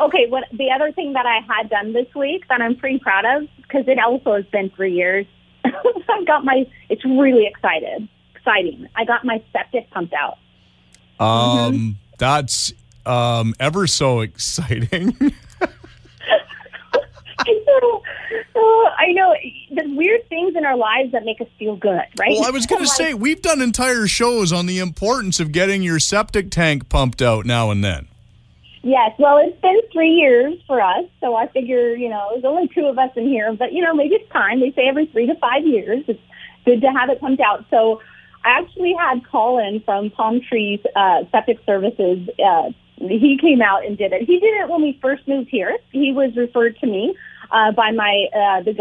Okay, 0.00 0.26
what 0.28 0.44
the 0.52 0.70
other 0.70 0.92
thing 0.92 1.14
that 1.14 1.26
I 1.26 1.40
had 1.40 1.68
done 1.70 1.92
this 1.92 2.06
week 2.14 2.46
that 2.48 2.60
I'm 2.60 2.76
pretty 2.76 2.98
proud 2.98 3.24
of 3.24 3.48
because 3.62 3.88
it 3.88 3.98
also 3.98 4.36
has 4.36 4.44
been 4.46 4.70
three 4.70 4.92
years. 4.94 5.26
I 5.64 6.24
got 6.26 6.44
my. 6.44 6.66
It's 6.88 7.04
really 7.04 7.46
excited, 7.46 8.08
exciting. 8.34 8.86
I 8.94 9.04
got 9.04 9.24
my 9.24 9.42
septic 9.52 9.90
pumped 9.90 10.14
out. 10.14 10.38
Um, 11.18 11.96
that's 12.18 12.72
um 13.06 13.54
ever 13.60 13.86
so 13.86 14.20
exciting. 14.28 15.16
I 17.40 17.64
know. 17.66 18.02
Uh, 18.54 18.60
I 18.98 19.12
know. 19.12 19.34
There's 19.70 19.90
weird 19.96 20.28
things 20.28 20.54
in 20.56 20.64
our 20.64 20.76
lives 20.76 21.12
that 21.12 21.24
make 21.24 21.40
us 21.40 21.46
feel 21.58 21.76
good, 21.76 22.02
right? 22.18 22.30
well, 22.30 22.44
I 22.44 22.50
was 22.50 22.66
going 22.66 22.82
to 22.82 22.88
say 22.88 23.14
we've 23.14 23.40
done 23.40 23.62
entire 23.62 24.06
shows 24.06 24.52
on 24.52 24.66
the 24.66 24.80
importance 24.80 25.40
of 25.40 25.52
getting 25.52 25.82
your 25.82 25.98
septic 25.98 26.50
tank 26.50 26.88
pumped 26.88 27.22
out 27.22 27.46
now 27.46 27.70
and 27.70 27.82
then. 27.82 28.08
Yes, 28.82 29.12
well, 29.18 29.38
it's 29.38 29.60
been 29.60 29.80
three 29.92 30.12
years 30.12 30.54
for 30.66 30.80
us, 30.80 31.04
so 31.20 31.34
I 31.34 31.48
figure, 31.48 31.94
you 31.94 32.08
know, 32.08 32.28
there's 32.32 32.44
only 32.44 32.68
two 32.68 32.86
of 32.86 32.98
us 32.98 33.10
in 33.16 33.26
here, 33.26 33.52
but, 33.52 33.72
you 33.72 33.82
know, 33.82 33.92
maybe 33.92 34.14
it's 34.14 34.30
time. 34.30 34.60
They 34.60 34.72
say 34.72 34.88
every 34.88 35.06
three 35.06 35.26
to 35.26 35.34
five 35.36 35.66
years. 35.66 36.04
It's 36.06 36.20
good 36.64 36.80
to 36.82 36.88
have 36.88 37.10
it 37.10 37.20
pumped 37.20 37.40
out. 37.40 37.64
So 37.70 38.00
I 38.44 38.58
actually 38.58 38.94
had 38.98 39.26
Colin 39.30 39.82
from 39.84 40.10
Palm 40.10 40.40
Trees 40.40 40.80
uh, 40.94 41.24
Septic 41.30 41.58
Services. 41.66 42.28
Uh, 42.42 42.70
he 43.00 43.38
came 43.40 43.62
out 43.62 43.84
and 43.84 43.96
did 43.96 44.12
it. 44.12 44.22
He 44.22 44.38
did 44.40 44.54
it 44.60 44.68
when 44.68 44.82
we 44.82 44.98
first 45.00 45.26
moved 45.28 45.48
here. 45.50 45.78
He 45.92 46.12
was 46.12 46.36
referred 46.36 46.78
to 46.80 46.86
me 46.86 47.14
uh, 47.50 47.72
by 47.72 47.92
my 47.92 48.26
uh, 48.34 48.62
the 48.62 48.74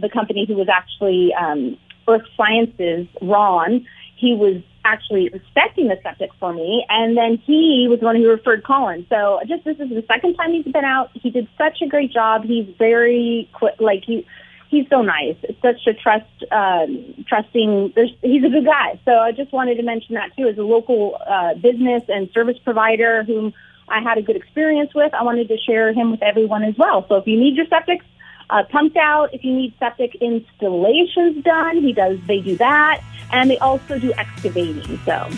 the 0.00 0.08
company 0.08 0.44
who 0.46 0.54
was 0.54 0.68
actually 0.68 1.32
um, 1.34 1.76
Earth 2.08 2.26
Sciences, 2.36 3.06
Ron. 3.20 3.86
He 4.16 4.34
was 4.34 4.62
actually 4.84 5.30
inspecting 5.32 5.88
the 5.88 5.96
septic 6.02 6.30
for 6.38 6.52
me, 6.52 6.84
and 6.88 7.16
then 7.16 7.38
he 7.44 7.86
was 7.88 8.00
the 8.00 8.06
one 8.06 8.16
who 8.16 8.28
referred 8.28 8.64
Colin. 8.64 9.06
So 9.08 9.40
just 9.46 9.64
this 9.64 9.78
is 9.78 9.88
the 9.88 10.04
second 10.06 10.34
time 10.34 10.52
he's 10.52 10.64
been 10.64 10.84
out. 10.84 11.10
He 11.14 11.30
did 11.30 11.48
such 11.58 11.78
a 11.82 11.86
great 11.86 12.12
job. 12.12 12.44
He's 12.44 12.66
very 12.78 13.48
quick, 13.52 13.74
like 13.80 14.04
he. 14.04 14.26
He's 14.72 14.88
so 14.88 15.02
nice. 15.02 15.36
It's 15.42 15.60
such 15.60 15.86
a 15.86 15.92
trust, 15.92 16.24
um, 16.50 17.26
trusting. 17.28 17.92
There's, 17.94 18.10
he's 18.22 18.42
a 18.42 18.48
good 18.48 18.64
guy. 18.64 18.98
So 19.04 19.12
I 19.12 19.30
just 19.30 19.52
wanted 19.52 19.74
to 19.74 19.82
mention 19.82 20.14
that 20.14 20.34
too, 20.34 20.48
as 20.48 20.56
a 20.56 20.62
local 20.62 21.18
uh, 21.26 21.52
business 21.56 22.04
and 22.08 22.30
service 22.30 22.56
provider 22.64 23.22
whom 23.22 23.52
I 23.86 24.00
had 24.00 24.16
a 24.16 24.22
good 24.22 24.34
experience 24.34 24.94
with. 24.94 25.12
I 25.12 25.24
wanted 25.24 25.48
to 25.48 25.58
share 25.58 25.92
him 25.92 26.10
with 26.10 26.22
everyone 26.22 26.62
as 26.62 26.74
well. 26.78 27.06
So 27.06 27.16
if 27.16 27.26
you 27.26 27.38
need 27.38 27.54
your 27.54 27.66
septic 27.66 28.00
uh, 28.48 28.62
pumped 28.70 28.96
out, 28.96 29.34
if 29.34 29.44
you 29.44 29.52
need 29.54 29.74
septic 29.78 30.14
installations 30.22 31.44
done, 31.44 31.82
he 31.82 31.92
does. 31.92 32.18
They 32.26 32.40
do 32.40 32.56
that, 32.56 33.02
and 33.30 33.50
they 33.50 33.58
also 33.58 33.98
do 33.98 34.10
excavating. 34.14 34.98
So 35.04 35.28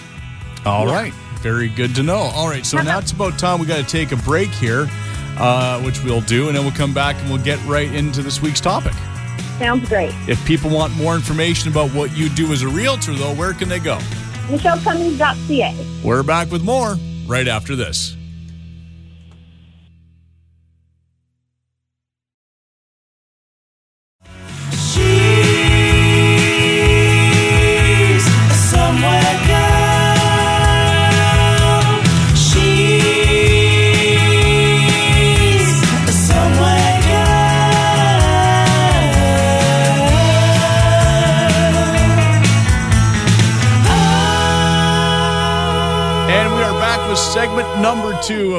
All 0.65 0.87
right, 0.87 1.13
very 1.41 1.71
good 1.71 1.97
to 1.97 2.05
know. 2.05 2.31
All 2.37 2.49
right, 2.49 2.65
so 2.65 2.81
now 2.83 3.01
it's 3.01 3.11
about 3.11 3.37
time 3.37 3.59
we 3.59 3.67
got 3.67 3.85
to 3.85 3.91
take 3.91 4.13
a 4.13 4.17
break 4.17 4.51
here, 4.51 4.87
uh, 5.39 5.83
which 5.83 6.05
we'll 6.05 6.21
do, 6.21 6.47
and 6.47 6.57
then 6.57 6.63
we'll 6.63 6.73
come 6.75 6.95
back 6.95 7.17
and 7.17 7.29
we'll 7.29 7.43
get 7.43 7.59
right 7.67 7.93
into 7.93 8.23
this 8.23 8.41
week's 8.41 8.61
topic. 8.61 8.95
Sounds 9.59 9.89
great. 9.89 10.13
If 10.29 10.45
people 10.45 10.71
want 10.71 10.95
more 10.97 11.15
information 11.15 11.71
about 11.71 11.91
what 11.91 12.17
you 12.17 12.29
do 12.29 12.53
as 12.53 12.63
a 12.63 12.69
realtor, 12.69 13.15
though, 13.15 13.35
where 13.35 13.53
can 13.53 13.69
they 13.69 13.79
go? 13.79 13.99
MicheleCummins.ca. 14.49 16.03
We're 16.05 16.23
back 16.23 16.51
with 16.51 16.63
more 16.63 16.97
right 17.27 17.47
after 17.47 17.77
this. 17.77 18.17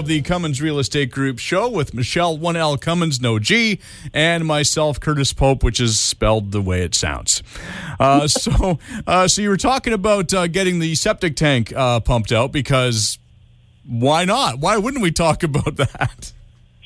Of 0.06 0.10
the 0.10 0.22
Cummins 0.22 0.62
Real 0.62 0.78
Estate 0.78 1.10
Group 1.10 1.40
show 1.40 1.68
with 1.68 1.96
Michele 1.96 2.38
1L 2.38 2.80
Cummins, 2.80 3.20
no 3.20 3.40
G, 3.40 3.80
and 4.14 4.46
myself, 4.46 5.00
Curtis 5.00 5.34
Pope, 5.34 5.64
which 5.64 5.80
is 5.80 6.00
spelled 6.00 6.52
the 6.52 6.62
way 6.62 6.84
it 6.84 6.94
sounds. 6.94 7.42
Uh, 8.00 8.28
so, 8.28 8.78
uh, 9.08 9.28
so 9.28 9.42
you 9.42 9.50
were 9.50 9.58
talking 9.58 9.94
about 9.94 10.32
uh, 10.32 10.46
getting 10.46 10.78
the 10.78 10.94
septic 10.94 11.36
tank 11.36 11.74
uh, 11.76 12.00
pumped 12.02 12.32
out 12.32 12.52
because 12.52 13.18
why 13.84 14.26
not? 14.26 14.60
Why 14.60 14.78
wouldn't 14.78 15.02
we 15.02 15.10
talk 15.10 15.42
about 15.44 15.76
that? 15.78 16.32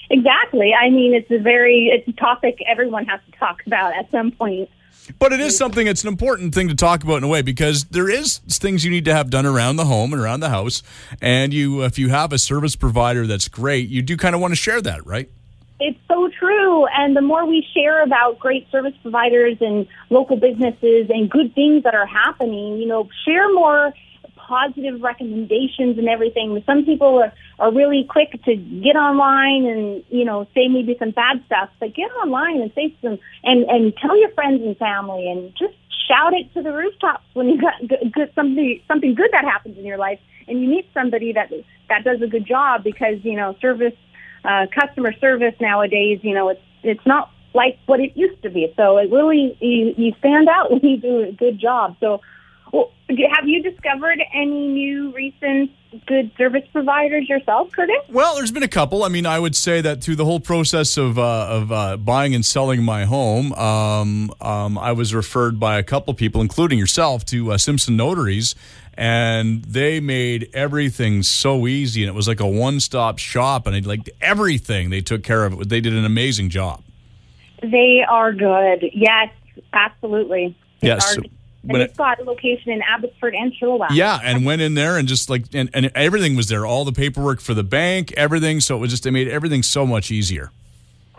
Exactly. 0.10 0.74
I 0.74 0.90
mean, 0.90 1.14
it's 1.14 1.30
a 1.30 1.40
very 1.40 1.92
it's 1.94 2.08
a 2.08 2.14
topic 2.14 2.64
everyone 2.66 3.06
has 3.08 3.20
to 3.30 3.38
talk 3.38 3.66
about 3.66 3.98
at 3.98 4.10
some 4.12 4.32
point. 4.32 4.70
But 5.18 5.34
it 5.34 5.40
is 5.40 5.58
something. 5.58 5.88
It's 5.88 6.04
an 6.04 6.08
important 6.08 6.54
thing 6.54 6.68
to 6.68 6.76
talk 6.76 7.04
about 7.04 7.18
in 7.18 7.24
a 7.24 7.28
way 7.28 7.42
because 7.42 7.86
there 7.86 8.10
is 8.10 8.40
things 8.48 8.86
you 8.86 8.92
need 8.92 9.06
to 9.06 9.14
have 9.14 9.30
done 9.30 9.46
around 9.46 9.78
the 9.78 9.86
home 9.86 10.14
and 10.14 10.22
around 10.22 10.42
the 10.42 10.50
house. 10.50 10.84
And 11.22 11.54
you, 11.54 11.84
if 11.84 11.98
you 11.98 12.10
have 12.10 12.32
a 12.32 12.38
service 12.38 12.76
provider 12.76 13.26
that's 13.26 13.48
great, 13.48 13.90
you 13.90 14.02
do 14.02 14.18
kind 14.18 14.36
of 14.36 14.42
want 14.42 14.52
to 14.52 14.56
share 14.56 14.82
that, 14.82 15.06
right? 15.06 15.30
It's 15.80 16.00
so 16.08 16.30
true. 16.38 16.86
And 16.88 17.16
the 17.16 17.22
more 17.22 17.46
we 17.46 17.66
share 17.74 18.04
about 18.04 18.38
great 18.38 18.70
service 18.70 18.94
providers 19.02 19.58
and 19.62 19.88
local 20.10 20.36
businesses 20.36 21.10
and 21.10 21.30
good 21.30 21.56
things 21.56 21.84
that 21.84 21.96
are 21.96 22.06
happening, 22.06 22.78
you 22.78 22.88
know, 22.88 23.08
share 23.26 23.52
more 23.54 23.94
positive 24.50 25.00
recommendations 25.02 26.00
and 26.00 26.10
everything. 26.10 26.62
Some 26.66 26.84
people 26.84 27.22
are, 27.22 27.32
are 27.60 27.72
really 27.72 28.06
quick 28.10 28.32
to 28.46 28.56
get 28.56 28.96
online 28.96 29.66
and, 29.66 30.04
you 30.10 30.26
know, 30.26 30.48
say 30.56 30.68
maybe 30.68 30.96
some 30.98 31.12
bad 31.12 31.44
stuff, 31.46 31.70
but 31.80 31.94
get 31.94 32.10
online 32.24 32.60
and 32.60 32.72
say 32.74 32.94
some, 33.02 33.20
and, 33.44 33.64
and 33.66 33.94
tell 34.02 34.20
your 34.20 34.32
friends 34.32 34.64
and 34.64 34.76
family 34.78 35.30
and 35.30 35.54
just 35.56 35.76
shout 36.10 36.34
it 36.34 36.52
to 36.56 36.64
the 36.64 36.74
rooftops 36.74 37.24
when 37.34 37.48
you 37.48 37.62
got 37.62 37.76
good, 37.88 38.12
good 38.12 38.32
something, 38.34 38.82
something 38.88 39.14
good 39.14 39.30
that 39.32 39.46
happens 39.46 39.78
in 39.78 39.86
your 39.86 40.00
life 40.00 40.20
and 40.48 40.60
you 40.62 40.68
meet 40.68 40.90
somebody 40.96 41.32
that, 41.34 41.52
that 41.88 42.04
does 42.04 42.20
a 42.24 42.28
good 42.28 42.48
job 42.48 42.84
because, 42.84 43.20
you 43.22 43.36
know, 43.36 43.56
service, 43.62 43.94
uh, 44.44 44.66
customer 44.74 45.14
service 45.22 45.54
nowadays, 45.62 46.20
you 46.24 46.34
know, 46.34 46.50
it's, 46.50 46.62
it's 46.82 47.06
not 47.06 47.30
like 47.54 47.78
what 47.86 48.00
it 48.00 48.18
used 48.18 48.42
to 48.42 48.50
be. 48.50 48.74
So 48.76 48.98
it 48.98 49.12
really, 49.12 49.56
you, 49.62 49.94
you 49.96 50.14
stand 50.18 50.50
out 50.50 50.72
when 50.72 50.82
you 50.82 50.98
do 50.98 51.20
a 51.22 51.32
good 51.32 51.60
job. 51.60 51.98
So 52.00 52.22
Well, 52.72 52.92
have 53.08 53.48
you 53.48 53.62
discovered 53.64 54.22
any 54.34 54.68
new 54.68 55.12
recent 55.12 55.72
good 56.06 56.32
service 56.38 56.64
providers 56.72 57.28
yourself, 57.28 57.72
Curtis? 57.72 57.96
Well, 58.10 58.36
there's 58.36 58.52
been 58.52 58.64
a 58.64 58.68
couple. 58.68 59.04
I 59.04 59.10
mean, 59.10 59.26
I 59.26 59.40
would 59.40 59.56
say 59.56 59.82
that 59.82 60.04
through 60.04 60.18
the 60.18 60.26
whole 60.26 60.40
process 60.40 60.98
of 60.98 61.18
uh, 61.18 61.48
of 61.50 61.72
uh, 61.72 61.98
buying 61.98 62.36
and 62.36 62.46
selling 62.46 62.84
my 62.84 63.06
home, 63.06 63.54
um, 63.54 64.32
um, 64.42 64.78
I 64.78 64.92
was 64.92 65.14
referred 65.14 65.60
by 65.60 65.80
a 65.80 65.84
couple 65.84 66.14
people, 66.14 66.42
including 66.42 66.78
yourself, 66.78 67.26
to 67.28 67.54
uh, 67.54 67.58
Simpson 67.58 67.98
Notaries, 67.98 68.54
and 68.94 69.64
they 69.64 70.00
made 70.00 70.50
everything 70.54 71.24
so 71.24 71.66
easy, 71.68 72.04
and 72.04 72.10
it 72.10 72.16
was 72.16 72.28
like 72.28 72.40
a 72.40 72.48
one 72.48 72.80
stop 72.80 73.18
shop, 73.18 73.66
and 73.66 73.76
I 73.76 73.80
liked 73.80 74.10
everything. 74.22 74.90
They 74.92 75.02
took 75.02 75.24
care 75.24 75.46
of 75.46 75.60
it. 75.60 75.70
They 75.70 75.82
did 75.82 75.94
an 75.94 76.06
amazing 76.06 76.50
job. 76.50 76.84
They 77.62 78.06
are 78.08 78.32
good. 78.32 78.86
Yes, 78.94 79.30
absolutely. 79.74 80.56
They 80.82 80.90
Yes. 80.90 81.18
And 81.64 81.72
When 81.74 81.80
they've 81.82 81.90
it- 81.90 81.98
got 81.98 82.20
a 82.20 82.24
location 82.24 82.72
in 82.72 82.82
Abbotsford 82.82 83.36
and 83.36 83.54
Chilliwack. 83.54 83.90
Yeah, 83.92 84.20
and 84.24 84.46
went 84.46 84.62
in 84.62 84.76
there 84.76 84.98
and 84.98 85.08
just 85.08 85.30
like 85.30 85.44
and, 85.54 85.70
and 85.74 85.92
everything 85.96 86.36
was 86.36 86.48
there, 86.48 86.66
all 86.66 86.86
the 86.86 86.92
paperwork 86.94 87.42
for 87.42 87.54
the 87.54 87.64
bank, 87.64 88.14
everything. 88.14 88.60
So 88.62 88.78
it 88.78 88.80
was 88.80 88.92
just 88.92 89.04
they 89.04 89.12
made 89.12 89.28
everything 89.28 89.64
so 89.64 89.86
much 89.86 90.12
easier. 90.12 90.52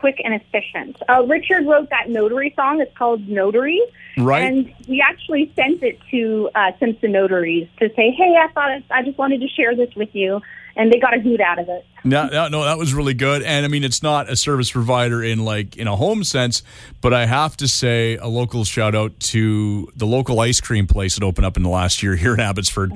Quick 0.00 0.20
and 0.24 0.34
efficient. 0.34 0.96
Uh, 1.08 1.22
Richard 1.26 1.66
wrote 1.66 1.90
that 1.90 2.08
notary 2.08 2.52
song. 2.56 2.80
It's 2.80 2.96
called 2.96 3.28
Notary. 3.28 3.80
Right. 4.16 4.42
And 4.42 4.74
we 4.88 5.04
actually 5.06 5.52
sent 5.54 5.82
it 5.82 5.98
to 6.10 6.48
uh, 6.54 6.72
Simpson 6.80 7.12
Notaries 7.12 7.68
to 7.78 7.88
say, 7.90 8.10
hey, 8.10 8.34
I 8.36 8.48
thought 8.52 8.82
I 8.90 9.02
just 9.02 9.18
wanted 9.18 9.42
to 9.42 9.48
share 9.48 9.76
this 9.76 9.94
with 9.94 10.08
you. 10.14 10.40
And 10.76 10.90
they 10.90 10.98
got 10.98 11.14
a 11.14 11.20
hoot 11.20 11.40
out 11.40 11.58
of 11.58 11.68
it. 11.68 11.84
No, 12.04 12.28
no, 12.28 12.48
no, 12.48 12.64
that 12.64 12.78
was 12.78 12.94
really 12.94 13.12
good. 13.12 13.42
And 13.42 13.66
I 13.66 13.68
mean, 13.68 13.84
it's 13.84 14.02
not 14.02 14.30
a 14.30 14.36
service 14.36 14.70
provider 14.70 15.22
in 15.22 15.44
like 15.44 15.76
in 15.76 15.86
a 15.86 15.96
home 15.96 16.24
sense, 16.24 16.62
but 17.02 17.12
I 17.12 17.26
have 17.26 17.56
to 17.58 17.68
say 17.68 18.16
a 18.16 18.28
local 18.28 18.64
shout 18.64 18.94
out 18.94 19.18
to 19.20 19.90
the 19.96 20.06
local 20.06 20.40
ice 20.40 20.60
cream 20.60 20.86
place 20.86 21.16
that 21.16 21.24
opened 21.24 21.44
up 21.44 21.58
in 21.58 21.62
the 21.62 21.68
last 21.68 22.02
year 22.02 22.16
here 22.16 22.32
in 22.32 22.40
Abbotsford. 22.40 22.92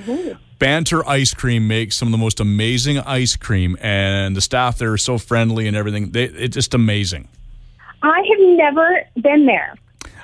Banter 0.65 1.07
Ice 1.07 1.35
Cream 1.35 1.69
makes 1.69 1.95
some 1.95 2.09
of 2.09 2.13
the 2.13 2.17
most 2.17 2.41
amazing 2.41 2.99
ice 3.01 3.37
cream, 3.37 3.77
and 3.83 4.35
the 4.35 4.41
staff 4.41 4.79
there 4.79 4.95
are 4.95 4.97
so 4.97 5.19
friendly 5.19 5.69
and 5.69 5.77
everything. 5.77 6.13
They, 6.13 6.25
it's 6.25 6.55
just 6.55 6.73
amazing. 6.73 7.29
I 8.03 8.23
have 8.31 8.39
never 8.41 9.03
been 9.21 9.45
there. 9.45 9.75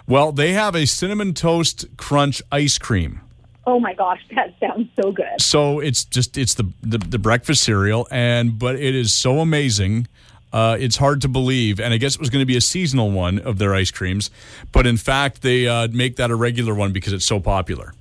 Well, 0.07 0.33
they 0.33 0.55
have 0.55 0.75
a 0.75 0.87
cinnamon 0.87 1.35
toast 1.35 1.85
crunch 1.99 2.43
ice 2.51 2.79
cream. 2.79 3.21
Oh 3.67 3.79
my 3.81 3.93
gosh, 3.93 4.23
that 4.35 4.55
sounds 4.59 4.89
so 4.99 5.13
good. 5.13 5.39
So 5.39 5.79
it's 5.79 6.07
just 6.07 6.39
it's 6.39 6.55
the 6.55 6.73
the, 6.81 6.97
the 6.97 7.19
breakfast 7.19 7.63
cereal, 7.63 8.09
and 8.11 8.59
but 8.59 8.77
it 8.77 8.95
is 8.95 9.13
so 9.13 9.41
amazing. 9.41 10.09
Uh, 10.55 10.75
it's 10.81 10.97
hard 10.97 11.21
to 11.21 11.29
believe, 11.29 11.79
and 11.81 11.93
I 11.93 11.99
guess 11.99 12.15
it 12.15 12.21
was 12.21 12.31
going 12.31 12.41
to 12.41 12.47
be 12.47 12.57
a 12.57 12.63
seasonal 12.63 13.11
one 13.11 13.41
of 13.41 13.59
their 13.59 13.75
ice 13.75 13.91
creams, 13.91 14.31
but 14.73 14.87
in 14.87 14.97
fact 14.97 15.43
they 15.43 15.69
uh, 15.69 15.89
make 15.93 16.17
that 16.17 16.31
a 16.31 16.35
regular 16.35 16.75
one 16.75 16.93
because 16.93 17.13
it's 17.13 17.27
so 17.27 17.41
popular. 17.41 17.93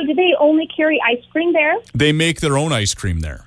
So 0.00 0.06
do 0.06 0.14
they 0.14 0.34
only 0.38 0.66
carry 0.66 0.98
ice 1.06 1.22
cream 1.30 1.52
there? 1.52 1.76
They 1.94 2.12
make 2.12 2.40
their 2.40 2.56
own 2.56 2.72
ice 2.72 2.94
cream 2.94 3.20
there. 3.20 3.46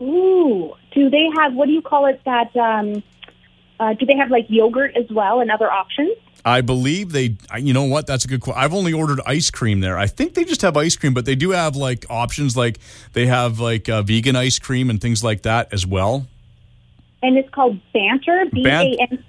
Ooh. 0.00 0.74
Do 0.92 1.10
they 1.10 1.26
have, 1.36 1.54
what 1.54 1.66
do 1.66 1.72
you 1.72 1.82
call 1.82 2.06
it, 2.06 2.20
that, 2.24 2.56
um, 2.56 3.02
uh, 3.78 3.94
do 3.94 4.06
they 4.06 4.16
have 4.16 4.30
like 4.30 4.46
yogurt 4.48 4.96
as 4.96 5.10
well 5.10 5.40
and 5.40 5.50
other 5.50 5.70
options? 5.70 6.16
I 6.42 6.62
believe 6.62 7.12
they. 7.12 7.36
You 7.58 7.74
know 7.74 7.84
what? 7.84 8.06
That's 8.06 8.24
a 8.24 8.28
good. 8.28 8.40
question. 8.40 8.62
I've 8.62 8.72
only 8.72 8.94
ordered 8.94 9.20
ice 9.26 9.50
cream 9.50 9.80
there. 9.80 9.98
I 9.98 10.06
think 10.06 10.32
they 10.32 10.44
just 10.44 10.62
have 10.62 10.74
ice 10.74 10.96
cream, 10.96 11.12
but 11.12 11.26
they 11.26 11.34
do 11.34 11.50
have 11.50 11.76
like 11.76 12.06
options. 12.08 12.56
Like 12.56 12.78
they 13.12 13.26
have 13.26 13.60
like 13.60 13.90
uh, 13.90 14.00
vegan 14.00 14.36
ice 14.36 14.58
cream 14.58 14.88
and 14.88 15.02
things 15.02 15.22
like 15.22 15.42
that 15.42 15.70
as 15.70 15.86
well. 15.86 16.26
And 17.22 17.36
it's 17.36 17.50
called 17.50 17.78
Banter, 17.92 18.46
B 18.50 18.66
A 18.66 18.96
N. 19.10 19.22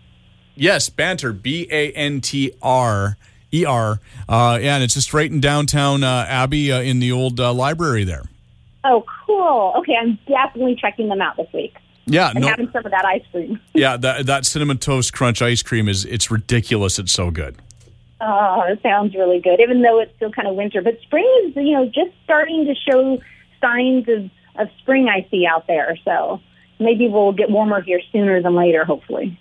Yes, 0.56 0.90
Banter, 0.90 1.34
B 1.34 1.67
A 1.69 1.91
N 1.91 2.22
T 2.22 2.54
R 2.62 3.17
E 3.54 3.66
R. 3.66 4.00
Uh, 4.30 4.60
yeah, 4.62 4.76
and 4.76 4.84
it's 4.84 4.94
just 4.94 5.14
right 5.14 5.30
in 5.30 5.40
downtown 5.40 6.04
uh, 6.04 6.26
Abbey 6.28 6.72
uh, 6.72 6.82
in 6.82 7.00
the 7.00 7.12
old 7.12 7.40
uh, 7.40 7.54
library 7.54 8.04
there. 8.04 8.24
Oh, 8.84 9.04
cool. 9.26 9.74
Okay, 9.78 9.96
I'm 10.00 10.18
definitely 10.28 10.76
checking 10.76 11.08
them 11.08 11.22
out 11.22 11.38
this 11.38 11.48
week 11.54 11.76
Yeah, 12.08 12.32
and 12.32 12.42
no, 12.42 12.48
having 12.48 12.72
some 12.72 12.86
of 12.86 12.92
that 12.92 13.06
ice 13.06 13.24
cream. 13.32 13.60
yeah, 13.74 13.98
that 13.98 14.26
that 14.26 14.46
cinnamon 14.46 14.78
toast 14.78 15.14
crunch 15.14 15.42
ice 15.42 15.62
cream 15.62 15.88
is 15.88 16.06
it's 16.06 16.32
ridiculous. 16.32 16.98
It's 16.98 17.12
so 17.12 17.30
good. 17.32 17.58
Oh, 18.22 18.64
it 18.70 18.80
sounds 18.84 19.16
really 19.16 19.40
good, 19.40 19.60
even 19.60 19.82
though 19.82 20.00
it's 20.00 20.16
still 20.16 20.32
kind 20.32 20.48
of 20.48 20.56
winter. 20.56 20.82
But 20.82 21.00
spring 21.02 21.26
is, 21.46 21.56
you 21.56 21.74
know, 21.74 21.86
just 21.86 22.12
starting 22.24 22.66
to 22.66 22.76
show 22.76 23.20
signs 23.60 24.08
of, 24.08 24.30
of 24.60 24.68
spring 24.80 25.10
I 25.10 25.28
see 25.32 25.48
out 25.48 25.66
there. 25.66 25.98
So 26.06 26.40
maybe 26.80 27.08
we'll 27.08 27.32
get 27.32 27.50
warmer 27.50 27.82
here 27.82 28.00
sooner 28.12 28.40
than 28.42 28.54
later, 28.54 28.86
hopefully. 28.86 29.40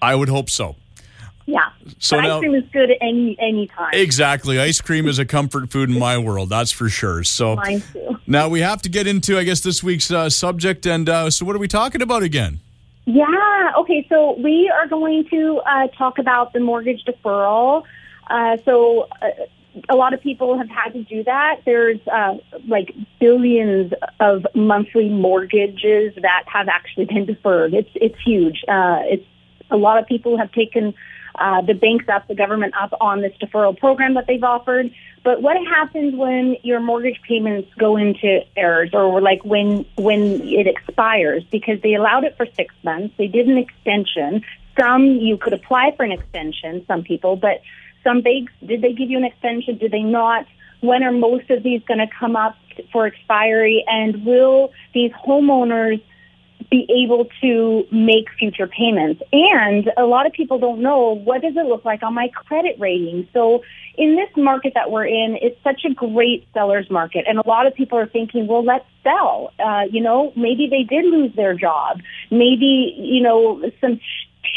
I 0.00 0.14
would 0.14 0.30
hope 0.30 0.48
so. 0.48 0.76
Yeah. 1.46 1.60
So 1.98 2.20
now- 2.20 2.36
ice 2.36 2.40
cream 2.40 2.54
is 2.54 2.64
good 2.72 2.90
any 3.00 3.36
any 3.40 3.66
time. 3.66 3.90
Exactly, 3.92 4.58
ice 4.60 4.80
cream 4.80 5.08
is 5.08 5.18
a 5.18 5.24
comfort 5.24 5.70
food 5.70 5.90
in 5.90 5.98
my 5.98 6.18
world. 6.18 6.48
That's 6.48 6.70
for 6.70 6.88
sure. 6.88 7.24
So 7.24 7.56
Mine 7.56 7.82
too. 7.92 8.18
now 8.26 8.48
we 8.48 8.60
have 8.60 8.82
to 8.82 8.88
get 8.88 9.06
into, 9.06 9.38
I 9.38 9.44
guess, 9.44 9.60
this 9.60 9.82
week's 9.82 10.10
uh, 10.10 10.30
subject. 10.30 10.86
And 10.86 11.08
uh, 11.08 11.30
so, 11.30 11.44
what 11.44 11.56
are 11.56 11.58
we 11.60 11.68
talking 11.68 12.02
about 12.02 12.22
again? 12.22 12.60
Yeah. 13.04 13.72
Okay. 13.78 14.06
So 14.08 14.38
we 14.38 14.70
are 14.70 14.86
going 14.86 15.26
to 15.30 15.60
uh, 15.66 15.88
talk 15.88 16.18
about 16.18 16.52
the 16.52 16.60
mortgage 16.60 17.04
deferral. 17.04 17.82
Uh, 18.30 18.56
so 18.64 19.08
uh, 19.20 19.28
a 19.88 19.96
lot 19.96 20.14
of 20.14 20.22
people 20.22 20.56
have 20.56 20.68
had 20.68 20.92
to 20.92 21.02
do 21.02 21.24
that. 21.24 21.60
There's 21.64 21.98
uh, 22.06 22.34
like 22.68 22.94
billions 23.18 23.92
of 24.20 24.46
monthly 24.54 25.08
mortgages 25.08 26.14
that 26.20 26.44
have 26.46 26.68
actually 26.68 27.06
been 27.06 27.26
deferred. 27.26 27.74
It's 27.74 27.90
it's 27.94 28.20
huge. 28.24 28.62
Uh, 28.68 29.00
it's 29.04 29.26
a 29.70 29.76
lot 29.76 29.98
of 29.98 30.06
people 30.06 30.38
have 30.38 30.52
taken 30.52 30.94
uh, 31.34 31.62
the 31.62 31.74
banks 31.74 32.08
up, 32.08 32.28
the 32.28 32.34
government 32.34 32.74
up 32.80 32.92
on 33.00 33.20
this 33.20 33.32
deferral 33.40 33.76
program 33.76 34.14
that 34.14 34.26
they've 34.26 34.42
offered. 34.42 34.92
But 35.24 35.40
what 35.40 35.56
happens 35.56 36.14
when 36.14 36.56
your 36.62 36.80
mortgage 36.80 37.20
payments 37.26 37.70
go 37.78 37.96
into 37.96 38.40
arrears, 38.56 38.90
or 38.92 39.20
like 39.20 39.44
when 39.44 39.84
when 39.96 40.42
it 40.42 40.66
expires? 40.66 41.44
Because 41.50 41.80
they 41.80 41.94
allowed 41.94 42.24
it 42.24 42.36
for 42.36 42.46
six 42.56 42.74
months, 42.82 43.14
they 43.18 43.28
did 43.28 43.46
an 43.46 43.56
extension. 43.56 44.44
Some 44.78 45.06
you 45.06 45.36
could 45.36 45.52
apply 45.52 45.94
for 45.96 46.04
an 46.04 46.12
extension. 46.12 46.84
Some 46.86 47.02
people, 47.02 47.36
but 47.36 47.62
some 48.02 48.20
banks 48.20 48.52
did 48.66 48.82
they 48.82 48.92
give 48.92 49.10
you 49.10 49.18
an 49.18 49.24
extension? 49.24 49.78
Did 49.78 49.92
they 49.92 50.02
not? 50.02 50.46
When 50.80 51.04
are 51.04 51.12
most 51.12 51.48
of 51.50 51.62
these 51.62 51.82
going 51.84 52.00
to 52.00 52.08
come 52.08 52.34
up 52.34 52.56
for 52.92 53.06
expiry? 53.06 53.84
And 53.86 54.26
will 54.26 54.72
these 54.92 55.12
homeowners 55.12 56.02
be 56.70 56.86
able 57.04 57.26
to 57.40 57.86
make 57.90 58.26
future 58.38 58.66
payments. 58.66 59.22
And 59.32 59.90
a 59.96 60.04
lot 60.04 60.26
of 60.26 60.32
people 60.32 60.58
don't 60.58 60.80
know 60.80 61.16
what 61.16 61.42
does 61.42 61.56
it 61.56 61.66
look 61.66 61.84
like 61.84 62.02
on 62.02 62.14
my 62.14 62.28
credit 62.28 62.76
rating. 62.78 63.28
So 63.32 63.62
in 63.96 64.16
this 64.16 64.28
market 64.36 64.72
that 64.74 64.90
we're 64.90 65.06
in, 65.06 65.38
it's 65.40 65.62
such 65.62 65.82
a 65.84 65.92
great 65.92 66.46
seller's 66.54 66.90
market. 66.90 67.24
And 67.28 67.38
a 67.38 67.46
lot 67.46 67.66
of 67.66 67.74
people 67.74 67.98
are 67.98 68.06
thinking, 68.06 68.46
well, 68.46 68.64
let's 68.64 68.86
sell. 69.02 69.52
Uh, 69.58 69.82
you 69.90 70.00
know, 70.00 70.32
maybe 70.36 70.68
they 70.70 70.82
did 70.82 71.04
lose 71.04 71.34
their 71.36 71.54
job. 71.54 72.00
Maybe, 72.30 72.94
you 72.96 73.22
know, 73.22 73.62
some 73.80 74.00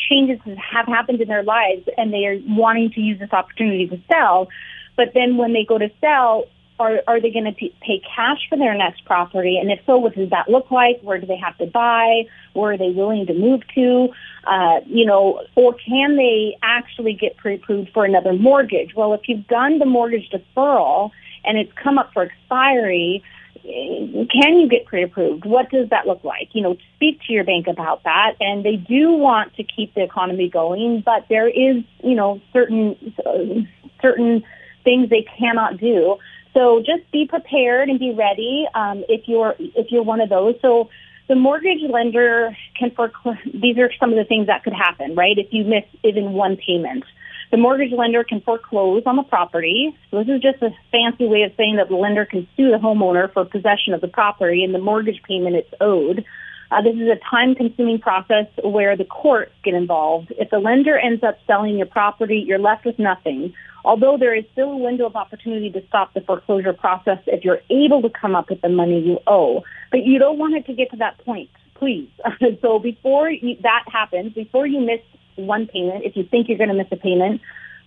changes 0.09 0.39
have 0.45 0.85
happened 0.85 1.21
in 1.21 1.27
their 1.27 1.43
lives 1.43 1.87
and 1.97 2.13
they 2.13 2.25
are 2.25 2.37
wanting 2.47 2.91
to 2.91 3.01
use 3.01 3.19
this 3.19 3.33
opportunity 3.33 3.87
to 3.87 3.99
sell. 4.11 4.47
But 4.95 5.09
then 5.13 5.37
when 5.37 5.53
they 5.53 5.65
go 5.65 5.77
to 5.77 5.89
sell, 5.99 6.45
are, 6.79 7.01
are 7.07 7.21
they 7.21 7.31
going 7.31 7.45
to 7.45 7.53
pay 7.53 8.01
cash 8.15 8.39
for 8.49 8.57
their 8.57 8.75
next 8.75 9.05
property? 9.05 9.57
And 9.57 9.71
if 9.71 9.79
so, 9.85 9.97
what 9.97 10.15
does 10.15 10.29
that 10.31 10.49
look 10.49 10.71
like? 10.71 10.99
Where 11.01 11.17
do 11.19 11.25
they 11.25 11.37
have 11.37 11.57
to 11.59 11.67
buy? 11.67 12.23
Where 12.53 12.73
are 12.73 12.77
they 12.77 12.89
willing 12.89 13.25
to 13.27 13.33
move 13.33 13.61
to? 13.75 14.09
Uh, 14.45 14.81
you 14.85 15.05
know, 15.05 15.41
or 15.55 15.73
can 15.73 16.17
they 16.17 16.57
actually 16.61 17.13
get 17.13 17.37
pre-approved 17.37 17.91
for 17.93 18.03
another 18.03 18.33
mortgage? 18.33 18.93
Well, 18.93 19.13
if 19.13 19.21
you've 19.27 19.47
done 19.47 19.79
the 19.79 19.85
mortgage 19.85 20.29
deferral 20.29 21.11
and 21.45 21.57
it's 21.57 21.71
come 21.81 21.97
up 21.97 22.11
for 22.13 22.23
expiry, 22.23 23.23
eh, 23.55 24.25
can 24.29 24.59
you 24.59 24.67
get 24.67 24.85
pre-approved? 24.85 25.45
What 25.45 25.69
does 25.69 25.89
that 25.89 26.07
look 26.07 26.25
like? 26.25 26.49
You 26.51 26.61
know, 26.61 26.77
speak 26.95 27.21
to 27.27 27.33
your 27.33 27.45
bank 27.45 27.67
about 27.67 28.03
that. 28.03 28.33
And 28.41 28.65
they 28.65 28.75
do 28.75 29.11
want 29.13 29.55
to 29.55 29.63
keep 29.63 29.93
the 29.93 30.03
economy 30.03 30.49
going, 30.49 31.01
but 31.05 31.25
there 31.29 31.47
is, 31.47 31.83
you 32.03 32.15
know, 32.15 32.41
certain 32.51 33.13
uh, 33.25 33.61
certain 34.01 34.43
things 34.83 35.09
they 35.09 35.25
cannot 35.37 35.77
do. 35.77 36.17
So 36.55 36.79
just 36.79 37.11
be 37.11 37.27
prepared 37.27 37.89
and 37.89 37.99
be 37.99 38.13
ready 38.13 38.65
um, 38.73 39.03
if 39.09 39.27
you're 39.27 39.55
if 39.59 39.91
you're 39.91 40.03
one 40.03 40.21
of 40.21 40.29
those. 40.29 40.55
So 40.61 40.89
the 41.27 41.35
mortgage 41.35 41.81
lender 41.89 42.55
can 42.79 42.91
foreclose. 42.91 43.35
These 43.53 43.77
are 43.77 43.91
some 43.99 44.11
of 44.11 44.15
the 44.15 44.23
things 44.23 44.47
that 44.47 44.63
could 44.63 44.73
happen, 44.73 45.15
right? 45.15 45.37
If 45.37 45.47
you 45.51 45.65
miss 45.65 45.83
even 46.03 46.31
one 46.31 46.55
payment, 46.55 47.03
the 47.51 47.57
mortgage 47.57 47.91
lender 47.91 48.23
can 48.23 48.41
foreclose 48.41 49.03
on 49.05 49.17
the 49.17 49.23
property. 49.23 49.95
So 50.11 50.23
this 50.23 50.35
is 50.35 50.41
just 50.41 50.61
a 50.63 50.69
fancy 50.91 51.27
way 51.27 51.43
of 51.43 51.51
saying 51.57 51.75
that 51.75 51.89
the 51.89 51.95
lender 51.95 52.25
can 52.25 52.47
sue 52.55 52.71
the 52.71 52.77
homeowner 52.77 53.31
for 53.33 53.43
possession 53.43 53.93
of 53.93 54.01
the 54.01 54.07
property 54.07 54.63
and 54.63 54.73
the 54.73 54.79
mortgage 54.79 55.21
payment 55.27 55.55
it's 55.55 55.73
owed. 55.81 56.23
Uh, 56.71 56.81
this 56.81 56.95
is 56.95 57.07
a 57.07 57.19
time-consuming 57.29 57.99
process 57.99 58.47
where 58.63 58.97
the 58.97 59.05
courts 59.05 59.51
get 59.63 59.73
involved. 59.73 60.33
If 60.37 60.49
the 60.49 60.59
lender 60.59 60.97
ends 60.97 61.23
up 61.23 61.37
selling 61.45 61.77
your 61.77 61.85
property, 61.85 62.43
you're 62.45 62.59
left 62.59 62.85
with 62.85 62.97
nothing. 62.97 63.53
Although 63.83 64.17
there 64.17 64.33
is 64.33 64.45
still 64.51 64.71
a 64.71 64.77
window 64.77 65.05
of 65.05 65.15
opportunity 65.15 65.69
to 65.71 65.85
stop 65.87 66.13
the 66.13 66.21
foreclosure 66.21 66.73
process 66.73 67.19
if 67.27 67.45
you're 67.45 67.61
able 67.69 68.01
to 68.01 68.09
come 68.09 68.35
up 68.35 68.49
with 68.49 68.61
the 68.61 68.69
money 68.69 68.99
you 68.99 69.19
owe. 69.27 69.63
But 69.91 70.05
you 70.05 70.17
don't 70.17 70.39
want 70.39 70.55
it 70.55 70.65
to 70.65 70.73
get 70.73 70.89
to 70.91 70.97
that 70.97 71.23
point, 71.23 71.49
please. 71.75 72.09
so 72.61 72.79
before 72.79 73.29
you, 73.29 73.57
that 73.61 73.83
happens, 73.91 74.33
before 74.33 74.65
you 74.65 74.79
miss 74.81 75.01
one 75.35 75.67
payment, 75.67 76.03
if 76.03 76.15
you 76.15 76.23
think 76.23 76.49
you're 76.49 76.57
going 76.57 76.69
to 76.69 76.75
miss 76.75 76.87
a 76.91 76.95
payment, 76.95 77.41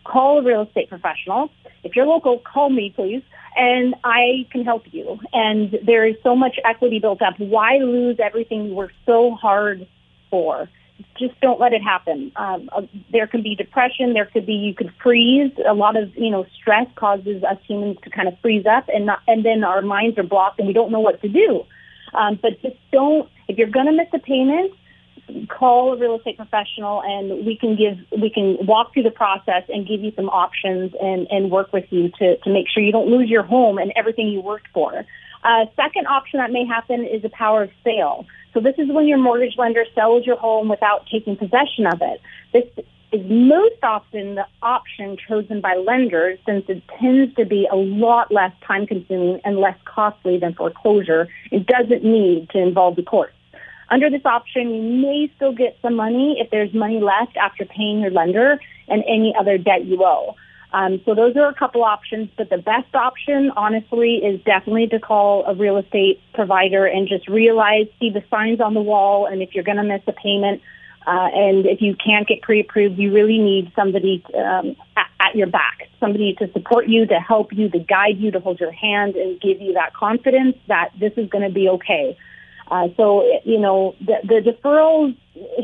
call 0.04 0.38
a 0.38 0.42
real 0.42 0.62
estate 0.62 0.88
professional. 0.88 1.50
If 1.84 1.96
you're 1.96 2.06
local, 2.06 2.38
call 2.38 2.70
me, 2.70 2.92
please, 2.94 3.22
and 3.56 3.94
I 4.04 4.46
can 4.50 4.64
help 4.64 4.84
you. 4.92 5.18
And 5.32 5.78
there 5.84 6.06
is 6.06 6.16
so 6.22 6.34
much 6.34 6.58
equity 6.64 6.98
built 6.98 7.22
up. 7.22 7.34
Why 7.38 7.78
lose 7.78 8.18
everything 8.22 8.66
you 8.66 8.74
worked 8.74 8.94
so 9.06 9.32
hard 9.32 9.86
for? 10.30 10.68
Just 11.18 11.40
don't 11.40 11.60
let 11.60 11.72
it 11.72 11.82
happen. 11.82 12.32
Um, 12.36 12.68
uh, 12.72 12.82
there 13.12 13.26
can 13.28 13.42
be 13.42 13.54
depression. 13.54 14.14
There 14.14 14.26
could 14.26 14.46
be 14.46 14.54
you 14.54 14.74
could 14.74 14.92
freeze. 15.00 15.52
A 15.64 15.74
lot 15.74 15.96
of 15.96 16.16
you 16.16 16.30
know 16.30 16.44
stress 16.60 16.88
causes 16.96 17.44
us 17.44 17.58
humans 17.66 17.98
to 18.02 18.10
kind 18.10 18.26
of 18.26 18.38
freeze 18.40 18.66
up, 18.66 18.88
and 18.92 19.06
not, 19.06 19.20
and 19.28 19.44
then 19.44 19.62
our 19.62 19.80
minds 19.80 20.18
are 20.18 20.24
blocked, 20.24 20.58
and 20.58 20.66
we 20.66 20.74
don't 20.74 20.90
know 20.90 21.00
what 21.00 21.20
to 21.22 21.28
do. 21.28 21.64
Um, 22.14 22.38
but 22.40 22.60
just 22.62 22.76
don't. 22.90 23.28
If 23.46 23.58
you're 23.58 23.68
going 23.70 23.86
to 23.86 23.92
miss 23.92 24.08
a 24.12 24.18
payment, 24.18 24.72
call 25.48 25.92
a 25.92 25.96
real 25.98 26.16
estate 26.16 26.36
professional 26.36 27.02
and 27.02 27.46
we 27.46 27.56
can 27.56 27.76
give 27.76 27.98
we 28.20 28.30
can 28.30 28.56
walk 28.66 28.92
through 28.92 29.02
the 29.02 29.10
process 29.10 29.62
and 29.68 29.86
give 29.86 30.00
you 30.00 30.12
some 30.16 30.28
options 30.28 30.92
and 31.00 31.26
and 31.30 31.50
work 31.50 31.72
with 31.72 31.84
you 31.90 32.10
to 32.18 32.36
to 32.38 32.50
make 32.50 32.66
sure 32.68 32.82
you 32.82 32.92
don't 32.92 33.08
lose 33.08 33.28
your 33.28 33.42
home 33.42 33.78
and 33.78 33.92
everything 33.96 34.28
you 34.28 34.40
worked 34.40 34.68
for. 34.72 35.04
Uh, 35.44 35.66
second 35.76 36.06
option 36.06 36.38
that 36.38 36.50
may 36.50 36.64
happen 36.64 37.04
is 37.04 37.24
a 37.24 37.28
power 37.28 37.62
of 37.62 37.70
sale. 37.84 38.26
So 38.54 38.60
this 38.60 38.74
is 38.78 38.88
when 38.90 39.06
your 39.06 39.18
mortgage 39.18 39.56
lender 39.56 39.84
sells 39.94 40.26
your 40.26 40.36
home 40.36 40.68
without 40.68 41.06
taking 41.10 41.36
possession 41.36 41.86
of 41.86 42.00
it. 42.02 42.20
This 42.52 42.84
is 43.12 43.20
most 43.30 43.82
often 43.82 44.34
the 44.34 44.46
option 44.62 45.16
chosen 45.28 45.60
by 45.60 45.76
lenders 45.76 46.38
since 46.44 46.64
it 46.68 46.82
tends 47.00 47.34
to 47.36 47.44
be 47.44 47.68
a 47.70 47.76
lot 47.76 48.32
less 48.32 48.52
time 48.66 48.86
consuming 48.86 49.40
and 49.44 49.58
less 49.58 49.78
costly 49.84 50.38
than 50.38 50.54
foreclosure. 50.54 51.28
It 51.50 51.66
doesn't 51.66 52.04
need 52.04 52.50
to 52.50 52.58
involve 52.58 52.96
the 52.96 53.02
courts. 53.02 53.37
Under 53.90 54.10
this 54.10 54.24
option, 54.24 54.74
you 54.74 54.82
may 54.82 55.30
still 55.36 55.52
get 55.52 55.78
some 55.80 55.94
money 55.94 56.36
if 56.38 56.50
there's 56.50 56.72
money 56.74 57.00
left 57.00 57.36
after 57.36 57.64
paying 57.64 58.00
your 58.00 58.10
lender 58.10 58.60
and 58.88 59.02
any 59.06 59.34
other 59.38 59.56
debt 59.56 59.86
you 59.86 60.04
owe. 60.04 60.36
Um, 60.72 61.00
so 61.06 61.14
those 61.14 61.34
are 61.36 61.48
a 61.48 61.54
couple 61.54 61.82
options, 61.82 62.28
but 62.36 62.50
the 62.50 62.58
best 62.58 62.94
option, 62.94 63.50
honestly, 63.56 64.16
is 64.16 64.40
definitely 64.44 64.86
to 64.88 65.00
call 65.00 65.44
a 65.46 65.54
real 65.54 65.78
estate 65.78 66.20
provider 66.34 66.84
and 66.84 67.08
just 67.08 67.26
realize, 67.26 67.86
see 67.98 68.10
the 68.10 68.22
signs 68.30 68.60
on 68.60 68.74
the 68.74 68.82
wall, 68.82 69.24
and 69.24 69.40
if 69.40 69.54
you're 69.54 69.64
going 69.64 69.78
to 69.78 69.82
miss 69.82 70.02
a 70.06 70.12
payment, 70.12 70.60
uh, 71.06 71.30
and 71.32 71.64
if 71.64 71.80
you 71.80 71.96
can't 71.96 72.28
get 72.28 72.42
pre-approved, 72.42 72.98
you 72.98 73.10
really 73.14 73.38
need 73.38 73.72
somebody 73.74 74.22
um, 74.36 74.76
at, 74.94 75.06
at 75.20 75.34
your 75.34 75.46
back, 75.46 75.88
somebody 76.00 76.34
to 76.34 76.52
support 76.52 76.86
you, 76.86 77.06
to 77.06 77.18
help 77.18 77.50
you, 77.50 77.70
to 77.70 77.78
guide 77.78 78.18
you, 78.18 78.30
to 78.30 78.40
hold 78.40 78.60
your 78.60 78.72
hand, 78.72 79.16
and 79.16 79.40
give 79.40 79.62
you 79.62 79.72
that 79.72 79.94
confidence 79.94 80.54
that 80.66 80.90
this 81.00 81.14
is 81.16 81.30
going 81.30 81.44
to 81.44 81.54
be 81.54 81.66
okay. 81.70 82.14
Uh, 82.70 82.88
so, 82.96 83.24
you 83.44 83.58
know, 83.58 83.94
the, 84.00 84.16
the 84.24 84.52
deferrals, 84.52 85.16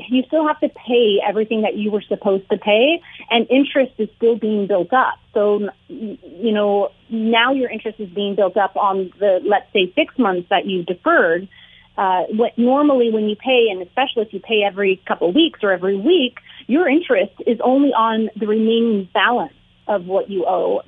you 0.09 0.23
still 0.27 0.47
have 0.47 0.59
to 0.61 0.69
pay 0.71 1.21
everything 1.27 1.63
that 1.63 1.77
you 1.77 1.91
were 1.91 2.03
supposed 2.03 2.49
to 2.51 2.57
pay, 2.57 3.03
and 3.31 3.47
interest 3.51 3.93
is 3.99 4.09
still 4.17 4.37
being 4.37 4.67
built 4.67 4.93
up. 4.93 5.19
So, 5.35 5.69
you 5.89 6.53
know, 6.53 6.91
now 7.11 7.53
your 7.53 7.69
interest 7.69 8.01
is 8.01 8.09
being 8.09 8.35
built 8.37 8.57
up 8.57 8.77
on 8.77 9.13
the, 9.19 9.41
let's 9.45 9.71
say, 9.73 9.93
six 9.95 10.19
months 10.19 10.49
that 10.49 10.67
you 10.67 10.85
deferred. 10.85 11.49
Uh, 11.97 12.23
what 12.31 12.57
normally 12.59 13.11
when 13.11 13.29
you 13.29 13.37
pay, 13.37 13.69
and 13.71 13.81
especially 13.83 14.23
if 14.23 14.33
you 14.33 14.41
pay 14.41 14.63
every 14.65 15.01
couple 15.07 15.31
weeks 15.33 15.61
or 15.63 15.71
every 15.71 15.97
week, 15.97 16.39
your 16.67 16.89
interest 16.89 17.33
is 17.47 17.61
only 17.63 17.91
on 17.91 18.31
the 18.37 18.47
remaining 18.47 19.09
balance 19.13 19.53
of 19.87 20.07
what 20.07 20.31
you 20.31 20.47
owe, 20.47 20.81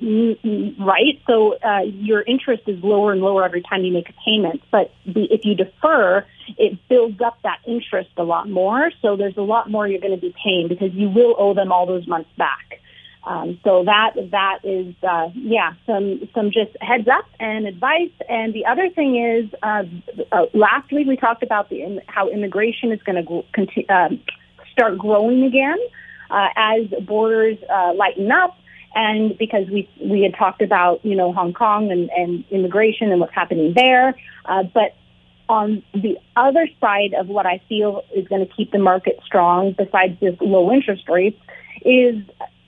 right? 0.79 1.21
So 1.27 1.55
uh, 1.63 1.81
your 1.83 2.21
interest 2.21 2.63
is 2.67 2.83
lower 2.83 3.11
and 3.11 3.21
lower 3.21 3.45
every 3.45 3.61
time 3.61 3.83
you 3.83 3.93
make 3.93 4.09
a 4.09 4.13
payment. 4.25 4.61
But 4.71 4.91
the, 5.05 5.25
if 5.31 5.45
you 5.45 5.55
defer, 5.55 6.25
it 6.57 6.79
builds 6.89 7.21
up 7.21 7.37
that 7.43 7.59
interest 7.67 8.09
a 8.17 8.23
lot 8.23 8.49
more. 8.49 8.91
So 9.01 9.15
there's 9.15 9.37
a 9.37 9.41
lot 9.41 9.69
more 9.69 9.87
you're 9.87 10.01
going 10.01 10.15
to 10.15 10.21
be 10.21 10.33
paying 10.43 10.67
because 10.67 10.93
you 10.93 11.09
will 11.09 11.35
owe 11.37 11.53
them 11.53 11.71
all 11.71 11.85
those 11.85 12.07
months 12.07 12.29
back. 12.37 12.81
Um, 13.23 13.59
so 13.63 13.83
that 13.83 14.13
that 14.31 14.59
is 14.63 14.95
uh, 15.03 15.29
yeah 15.33 15.73
some 15.85 16.29
some 16.33 16.49
just 16.49 16.71
heads 16.79 17.09
up 17.09 17.25
and 17.41 17.67
advice. 17.67 18.11
And 18.29 18.53
the 18.53 18.65
other 18.65 18.89
thing 18.89 19.17
is 19.21 19.53
uh, 19.61 19.83
uh, 20.31 20.45
last 20.53 20.91
week 20.93 21.07
we 21.07 21.17
talked 21.17 21.43
about 21.43 21.69
the 21.69 22.01
how 22.07 22.29
immigration 22.29 22.93
is 22.93 23.03
going 23.03 23.23
to 23.23 23.43
continue, 23.51 23.89
um, 23.89 24.21
start 24.71 24.97
growing 24.97 25.43
again 25.43 25.77
uh, 26.29 26.47
as 26.55 26.87
borders 27.05 27.57
uh, 27.69 27.93
lighten 27.95 28.31
up 28.31 28.57
and 28.95 29.37
because 29.37 29.67
we 29.69 29.89
we 30.01 30.21
had 30.21 30.35
talked 30.35 30.61
about 30.61 31.03
you 31.05 31.15
know 31.15 31.33
Hong 31.33 31.53
Kong 31.53 31.91
and, 31.91 32.09
and 32.11 32.43
immigration 32.51 33.11
and 33.11 33.19
what's 33.19 33.33
happening 33.33 33.73
there, 33.75 34.15
uh, 34.45 34.63
but 34.63 34.95
on 35.49 35.83
the 35.93 36.17
other 36.35 36.67
side 36.81 37.13
of 37.13 37.27
what 37.27 37.45
I 37.45 37.61
feel 37.69 38.03
is 38.13 38.27
going 38.27 38.45
to 38.45 38.53
keep 38.53 38.71
the 38.71 38.79
market 38.79 39.19
strong, 39.25 39.73
besides 39.77 40.19
just 40.19 40.41
low 40.41 40.71
interest 40.71 41.07
rates, 41.07 41.39
is 41.85 42.15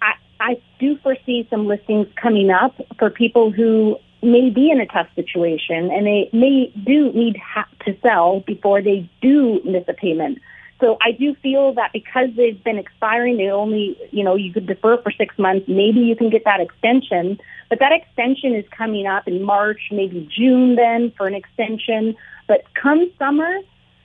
I, 0.02 0.14
I 0.40 0.62
do 0.80 0.98
foresee 1.00 1.48
some 1.50 1.68
listings 1.68 2.08
coming 2.16 2.50
up 2.50 2.76
for 2.98 3.10
people 3.10 3.52
who 3.52 3.98
may 4.22 4.50
be 4.50 4.70
in 4.70 4.82
a 4.82 4.86
tough 4.86 5.08
situation 5.16 5.92
and 5.92 6.06
they 6.06 6.30
may 6.34 6.72
do 6.86 7.12
need 7.14 7.38
ha- 7.38 7.68
to 7.86 7.96
sell 8.02 8.42
before 8.42 8.82
they 8.82 9.10
do 9.22 9.62
miss 9.64 9.84
a 9.88 9.94
payment. 9.94 10.40
So 10.80 10.98
I 11.02 11.12
do 11.12 11.36
feel 11.36 11.74
that 11.74 11.92
because 11.92 12.30
they've 12.38 12.64
been 12.64 12.78
expiring, 12.78 13.38
they 13.38 13.50
only, 13.50 13.98
you 14.12 14.24
know, 14.24 14.36
you 14.36 14.54
could 14.54 14.66
defer 14.66 15.02
for 15.02 15.12
six 15.12 15.38
months. 15.38 15.68
Maybe 15.68 16.00
you 16.00 16.16
can 16.16 16.30
get 16.30 16.46
that 16.46 16.62
extension, 16.62 17.38
but 17.70 17.80
that 17.80 17.92
extension 17.92 18.56
is 18.56 18.66
coming 18.76 19.06
up 19.06 19.28
in 19.28 19.44
March, 19.44 19.82
maybe 19.92 20.30
June 20.36 20.76
then 20.76 21.12
for 21.18 21.28
an 21.28 21.36
extension. 21.36 22.16
But 22.48 22.64
come 22.82 23.12
summer, 23.20 23.58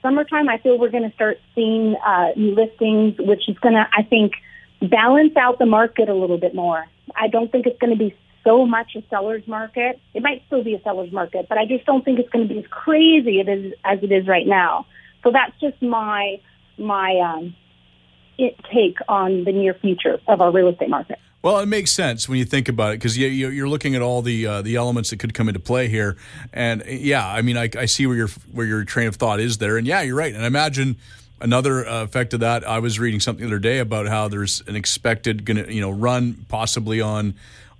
summertime, 0.02 0.48
I 0.48 0.58
feel 0.58 0.76
we're 0.76 0.90
going 0.90 1.08
to 1.08 1.14
start 1.14 1.38
seeing 1.54 1.94
uh, 2.04 2.30
new 2.36 2.54
listings, 2.54 3.14
which 3.18 3.48
is 3.48 3.56
going 3.58 3.74
to, 3.74 3.86
I 3.96 4.02
think, 4.02 4.32
balance 4.82 5.36
out 5.36 5.60
the 5.60 5.66
market 5.66 6.08
a 6.08 6.14
little 6.14 6.38
bit 6.38 6.54
more. 6.56 6.84
I 7.14 7.28
don't 7.28 7.52
think 7.52 7.66
it's 7.66 7.78
going 7.78 7.92
to 7.92 7.98
be 7.98 8.16
so 8.42 8.66
much 8.66 8.96
a 8.96 9.02
seller's 9.08 9.46
market. 9.46 10.00
It 10.12 10.22
might 10.22 10.42
still 10.46 10.64
be 10.64 10.74
a 10.74 10.82
seller's 10.82 11.12
market, 11.12 11.46
but 11.48 11.56
I 11.56 11.66
just 11.66 11.86
don't 11.86 12.04
think 12.04 12.18
it's 12.18 12.28
going 12.28 12.46
to 12.48 12.52
be 12.52 12.60
as 12.60 12.66
crazy 12.66 13.40
as 13.40 13.98
it 14.02 14.12
is 14.12 14.26
right 14.26 14.46
now. 14.46 14.86
So 15.22 15.30
that's 15.30 15.58
just 15.60 15.80
my 15.80 16.40
my 16.78 17.18
um, 17.18 17.54
it 18.38 18.56
take 18.72 18.98
on 19.08 19.44
the 19.44 19.52
near 19.52 19.74
future 19.74 20.20
of 20.26 20.40
our 20.40 20.50
real 20.50 20.68
estate 20.68 20.90
market. 20.90 21.18
Well, 21.42 21.58
it 21.58 21.66
makes 21.66 21.92
sense 21.92 22.26
when 22.26 22.38
you 22.38 22.46
think 22.46 22.70
about 22.70 22.92
it 22.92 23.00
because 23.00 23.18
you, 23.18 23.28
you're 23.28 23.68
looking 23.68 23.94
at 23.94 24.00
all 24.00 24.22
the 24.22 24.46
uh, 24.46 24.62
the 24.62 24.76
elements 24.76 25.10
that 25.10 25.18
could 25.18 25.34
come 25.34 25.46
into 25.46 25.60
play 25.60 25.88
here, 25.88 26.16
and 26.54 26.82
yeah, 26.86 27.26
I 27.26 27.42
mean, 27.42 27.58
I, 27.58 27.68
I, 27.76 27.84
see 27.84 28.06
where 28.06 28.16
your 28.16 28.28
where 28.50 28.64
your 28.64 28.84
train 28.84 29.08
of 29.08 29.16
thought 29.16 29.40
is 29.40 29.58
there, 29.58 29.76
and 29.76 29.86
yeah, 29.86 30.00
you're 30.00 30.16
right. 30.16 30.34
And 30.34 30.42
I 30.42 30.46
imagine 30.46 30.96
another 31.42 31.86
uh, 31.86 32.04
effect 32.04 32.32
of 32.32 32.40
that. 32.40 32.66
I 32.66 32.78
was 32.78 32.98
reading 32.98 33.20
something 33.20 33.44
the 33.44 33.50
other 33.50 33.58
day 33.58 33.78
about 33.78 34.08
how 34.08 34.28
there's 34.28 34.62
an 34.66 34.74
expected 34.74 35.44
to 35.44 35.72
you 35.72 35.82
know 35.82 35.90
run 35.90 36.46
possibly 36.48 37.02
on 37.02 37.34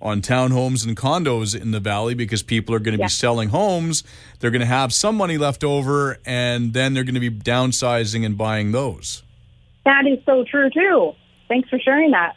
on 0.05 0.21
townhomes 0.21 0.85
and 0.85 0.95
condos 0.95 1.59
in 1.59 1.71
the 1.71 1.79
valley 1.79 2.13
because 2.13 2.43
people 2.43 2.75
are 2.75 2.79
going 2.79 2.95
to 2.95 2.99
yeah. 3.01 3.07
be 3.07 3.11
selling 3.11 3.49
homes. 3.49 4.03
They're 4.39 4.51
going 4.51 4.61
to 4.61 4.67
have 4.67 4.93
some 4.93 5.17
money 5.17 5.37
left 5.37 5.63
over, 5.63 6.19
and 6.25 6.73
then 6.73 6.93
they're 6.93 7.03
going 7.03 7.15
to 7.15 7.19
be 7.19 7.31
downsizing 7.31 8.25
and 8.25 8.37
buying 8.37 8.71
those. 8.71 9.23
That 9.85 10.05
is 10.07 10.19
so 10.25 10.43
true 10.43 10.69
too. 10.69 11.13
Thanks 11.47 11.69
for 11.69 11.79
sharing 11.79 12.11
that. 12.11 12.35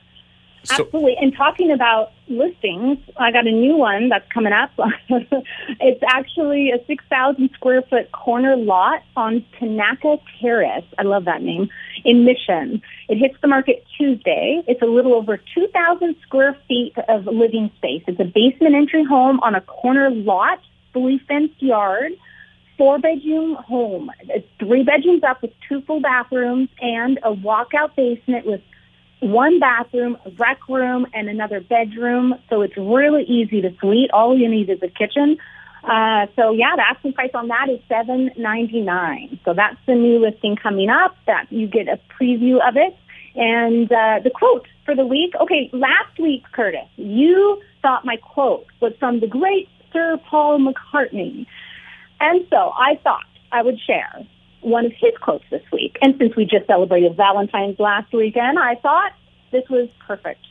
So, 0.64 0.84
Absolutely. 0.84 1.16
And 1.20 1.34
talking 1.34 1.70
about 1.70 2.12
listings, 2.26 2.98
I 3.16 3.30
got 3.30 3.46
a 3.46 3.52
new 3.52 3.76
one 3.76 4.08
that's 4.08 4.30
coming 4.32 4.52
up. 4.52 4.70
it's 5.08 6.02
actually 6.06 6.72
a 6.72 6.84
6,000 6.86 7.50
square 7.54 7.82
foot 7.82 8.10
corner 8.12 8.56
lot 8.56 9.02
on 9.16 9.44
Tanaka 9.58 10.18
Terrace. 10.40 10.84
I 10.98 11.02
love 11.02 11.24
that 11.26 11.42
name 11.42 11.68
in 12.04 12.24
Mission. 12.24 12.82
It 13.08 13.16
hits 13.16 13.36
the 13.40 13.48
market 13.48 13.84
Tuesday. 13.96 14.62
It's 14.66 14.82
a 14.82 14.86
little 14.86 15.14
over 15.14 15.38
2,000 15.38 16.16
square 16.22 16.56
feet 16.68 16.94
of 17.08 17.26
living 17.26 17.70
space. 17.76 18.02
It's 18.06 18.20
a 18.20 18.24
basement 18.24 18.74
entry 18.74 19.04
home 19.04 19.40
on 19.40 19.54
a 19.54 19.60
corner 19.60 20.10
lot, 20.10 20.60
fully 20.92 21.18
fenced 21.26 21.62
yard 21.62 22.12
four 22.78 22.98
bedroom 22.98 23.56
home. 23.56 24.10
It's 24.28 24.46
three 24.58 24.84
bedrooms 24.84 25.24
up 25.24 25.42
with 25.42 25.50
two 25.68 25.82
full 25.82 26.00
bathrooms 26.00 26.68
and 26.80 27.18
a 27.24 27.34
walkout 27.34 27.96
basement 27.96 28.46
with 28.46 28.62
one 29.20 29.58
bathroom, 29.58 30.16
a 30.24 30.30
rec 30.30 30.68
room, 30.68 31.06
and 31.12 31.28
another 31.28 31.60
bedroom. 31.60 32.36
So 32.48 32.62
it's 32.62 32.76
really 32.76 33.24
easy 33.24 33.60
to 33.62 33.74
suite. 33.80 34.10
All 34.12 34.38
you 34.38 34.48
need 34.48 34.70
is 34.70 34.78
a 34.80 34.88
kitchen. 34.88 35.38
Uh, 35.88 36.26
so 36.36 36.50
yeah, 36.50 36.76
the 36.76 36.86
asking 36.86 37.14
price 37.14 37.30
on 37.32 37.48
that 37.48 37.70
is 37.70 37.80
seven 37.88 38.30
ninety 38.36 38.82
nine. 38.82 39.40
So 39.46 39.54
that's 39.54 39.78
the 39.86 39.94
new 39.94 40.18
listing 40.18 40.54
coming 40.54 40.90
up. 40.90 41.16
That 41.26 41.50
you 41.50 41.66
get 41.66 41.88
a 41.88 41.98
preview 42.20 42.56
of 42.68 42.76
it, 42.76 42.94
and 43.34 43.90
uh, 43.90 44.20
the 44.22 44.30
quote 44.30 44.66
for 44.84 44.94
the 44.94 45.06
week. 45.06 45.32
Okay, 45.40 45.70
last 45.72 46.18
week, 46.18 46.44
Curtis, 46.52 46.88
you 46.96 47.62
thought 47.80 48.04
my 48.04 48.16
quote 48.16 48.66
was 48.80 48.92
from 48.98 49.20
the 49.20 49.26
great 49.26 49.68
Sir 49.92 50.20
Paul 50.28 50.58
McCartney, 50.60 51.46
and 52.20 52.46
so 52.50 52.72
I 52.76 53.00
thought 53.02 53.24
I 53.50 53.62
would 53.62 53.80
share 53.80 54.26
one 54.60 54.84
of 54.84 54.92
his 54.92 55.16
quotes 55.22 55.44
this 55.50 55.62
week. 55.72 55.96
And 56.02 56.16
since 56.18 56.36
we 56.36 56.44
just 56.44 56.66
celebrated 56.66 57.16
Valentine's 57.16 57.78
last 57.78 58.12
weekend, 58.12 58.58
I 58.58 58.74
thought 58.74 59.12
this 59.52 59.66
was 59.70 59.88
perfect. 60.06 60.44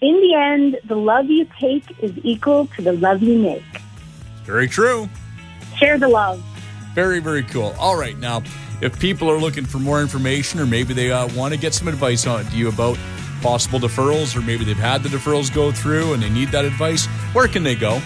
In 0.00 0.14
the 0.22 0.34
end, 0.34 0.78
the 0.88 0.96
love 0.96 1.26
you 1.26 1.46
take 1.60 1.84
is 2.02 2.12
equal 2.22 2.68
to 2.76 2.82
the 2.82 2.92
love 2.92 3.22
you 3.22 3.36
make. 3.36 3.62
Very 4.50 4.68
true. 4.68 5.08
Share 5.76 5.96
the 5.96 6.08
love. 6.08 6.42
Very, 6.94 7.20
very 7.20 7.44
cool. 7.44 7.74
All 7.78 7.96
right, 7.96 8.18
now, 8.18 8.42
if 8.80 8.98
people 8.98 9.30
are 9.30 9.38
looking 9.38 9.64
for 9.64 9.78
more 9.78 10.00
information 10.00 10.58
or 10.58 10.66
maybe 10.66 10.92
they 10.92 11.12
uh, 11.12 11.28
want 11.34 11.54
to 11.54 11.60
get 11.60 11.72
some 11.72 11.86
advice 11.86 12.26
on 12.26 12.44
you 12.50 12.68
about 12.68 12.98
possible 13.42 13.78
deferrals, 13.78 14.36
or 14.36 14.40
maybe 14.40 14.64
they've 14.64 14.76
had 14.76 15.02
the 15.02 15.08
deferrals 15.08 15.54
go 15.54 15.70
through 15.70 16.14
and 16.14 16.22
they 16.22 16.28
need 16.28 16.48
that 16.48 16.64
advice, 16.64 17.06
where 17.32 17.46
can 17.46 17.62
they 17.62 17.76
go? 17.76 18.00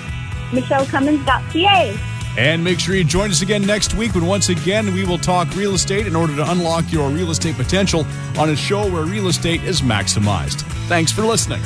MicheleCummins.ca. 0.50 1.98
And 2.37 2.62
make 2.62 2.78
sure 2.78 2.94
you 2.94 3.04
join 3.04 3.30
us 3.30 3.42
again 3.42 3.62
next 3.62 3.94
week 3.94 4.14
when 4.14 4.26
once 4.26 4.48
again 4.48 4.92
we 4.92 5.04
will 5.04 5.18
talk 5.18 5.54
real 5.57 5.74
estate 5.74 6.07
in 6.07 6.14
order 6.14 6.37
to 6.37 6.50
unlock 6.50 6.92
your 6.92 7.09
real 7.09 7.30
estate 7.30 7.57
potential 7.57 8.04
on 8.37 8.50
a 8.50 8.57
show 8.57 8.90
where 8.90 9.04
real 9.04 9.28
estate 9.28 9.62
is 9.62 9.80
maximized. 9.80 10.62
Thanks 10.88 11.11
for 11.11 11.22
listening. 11.22 11.62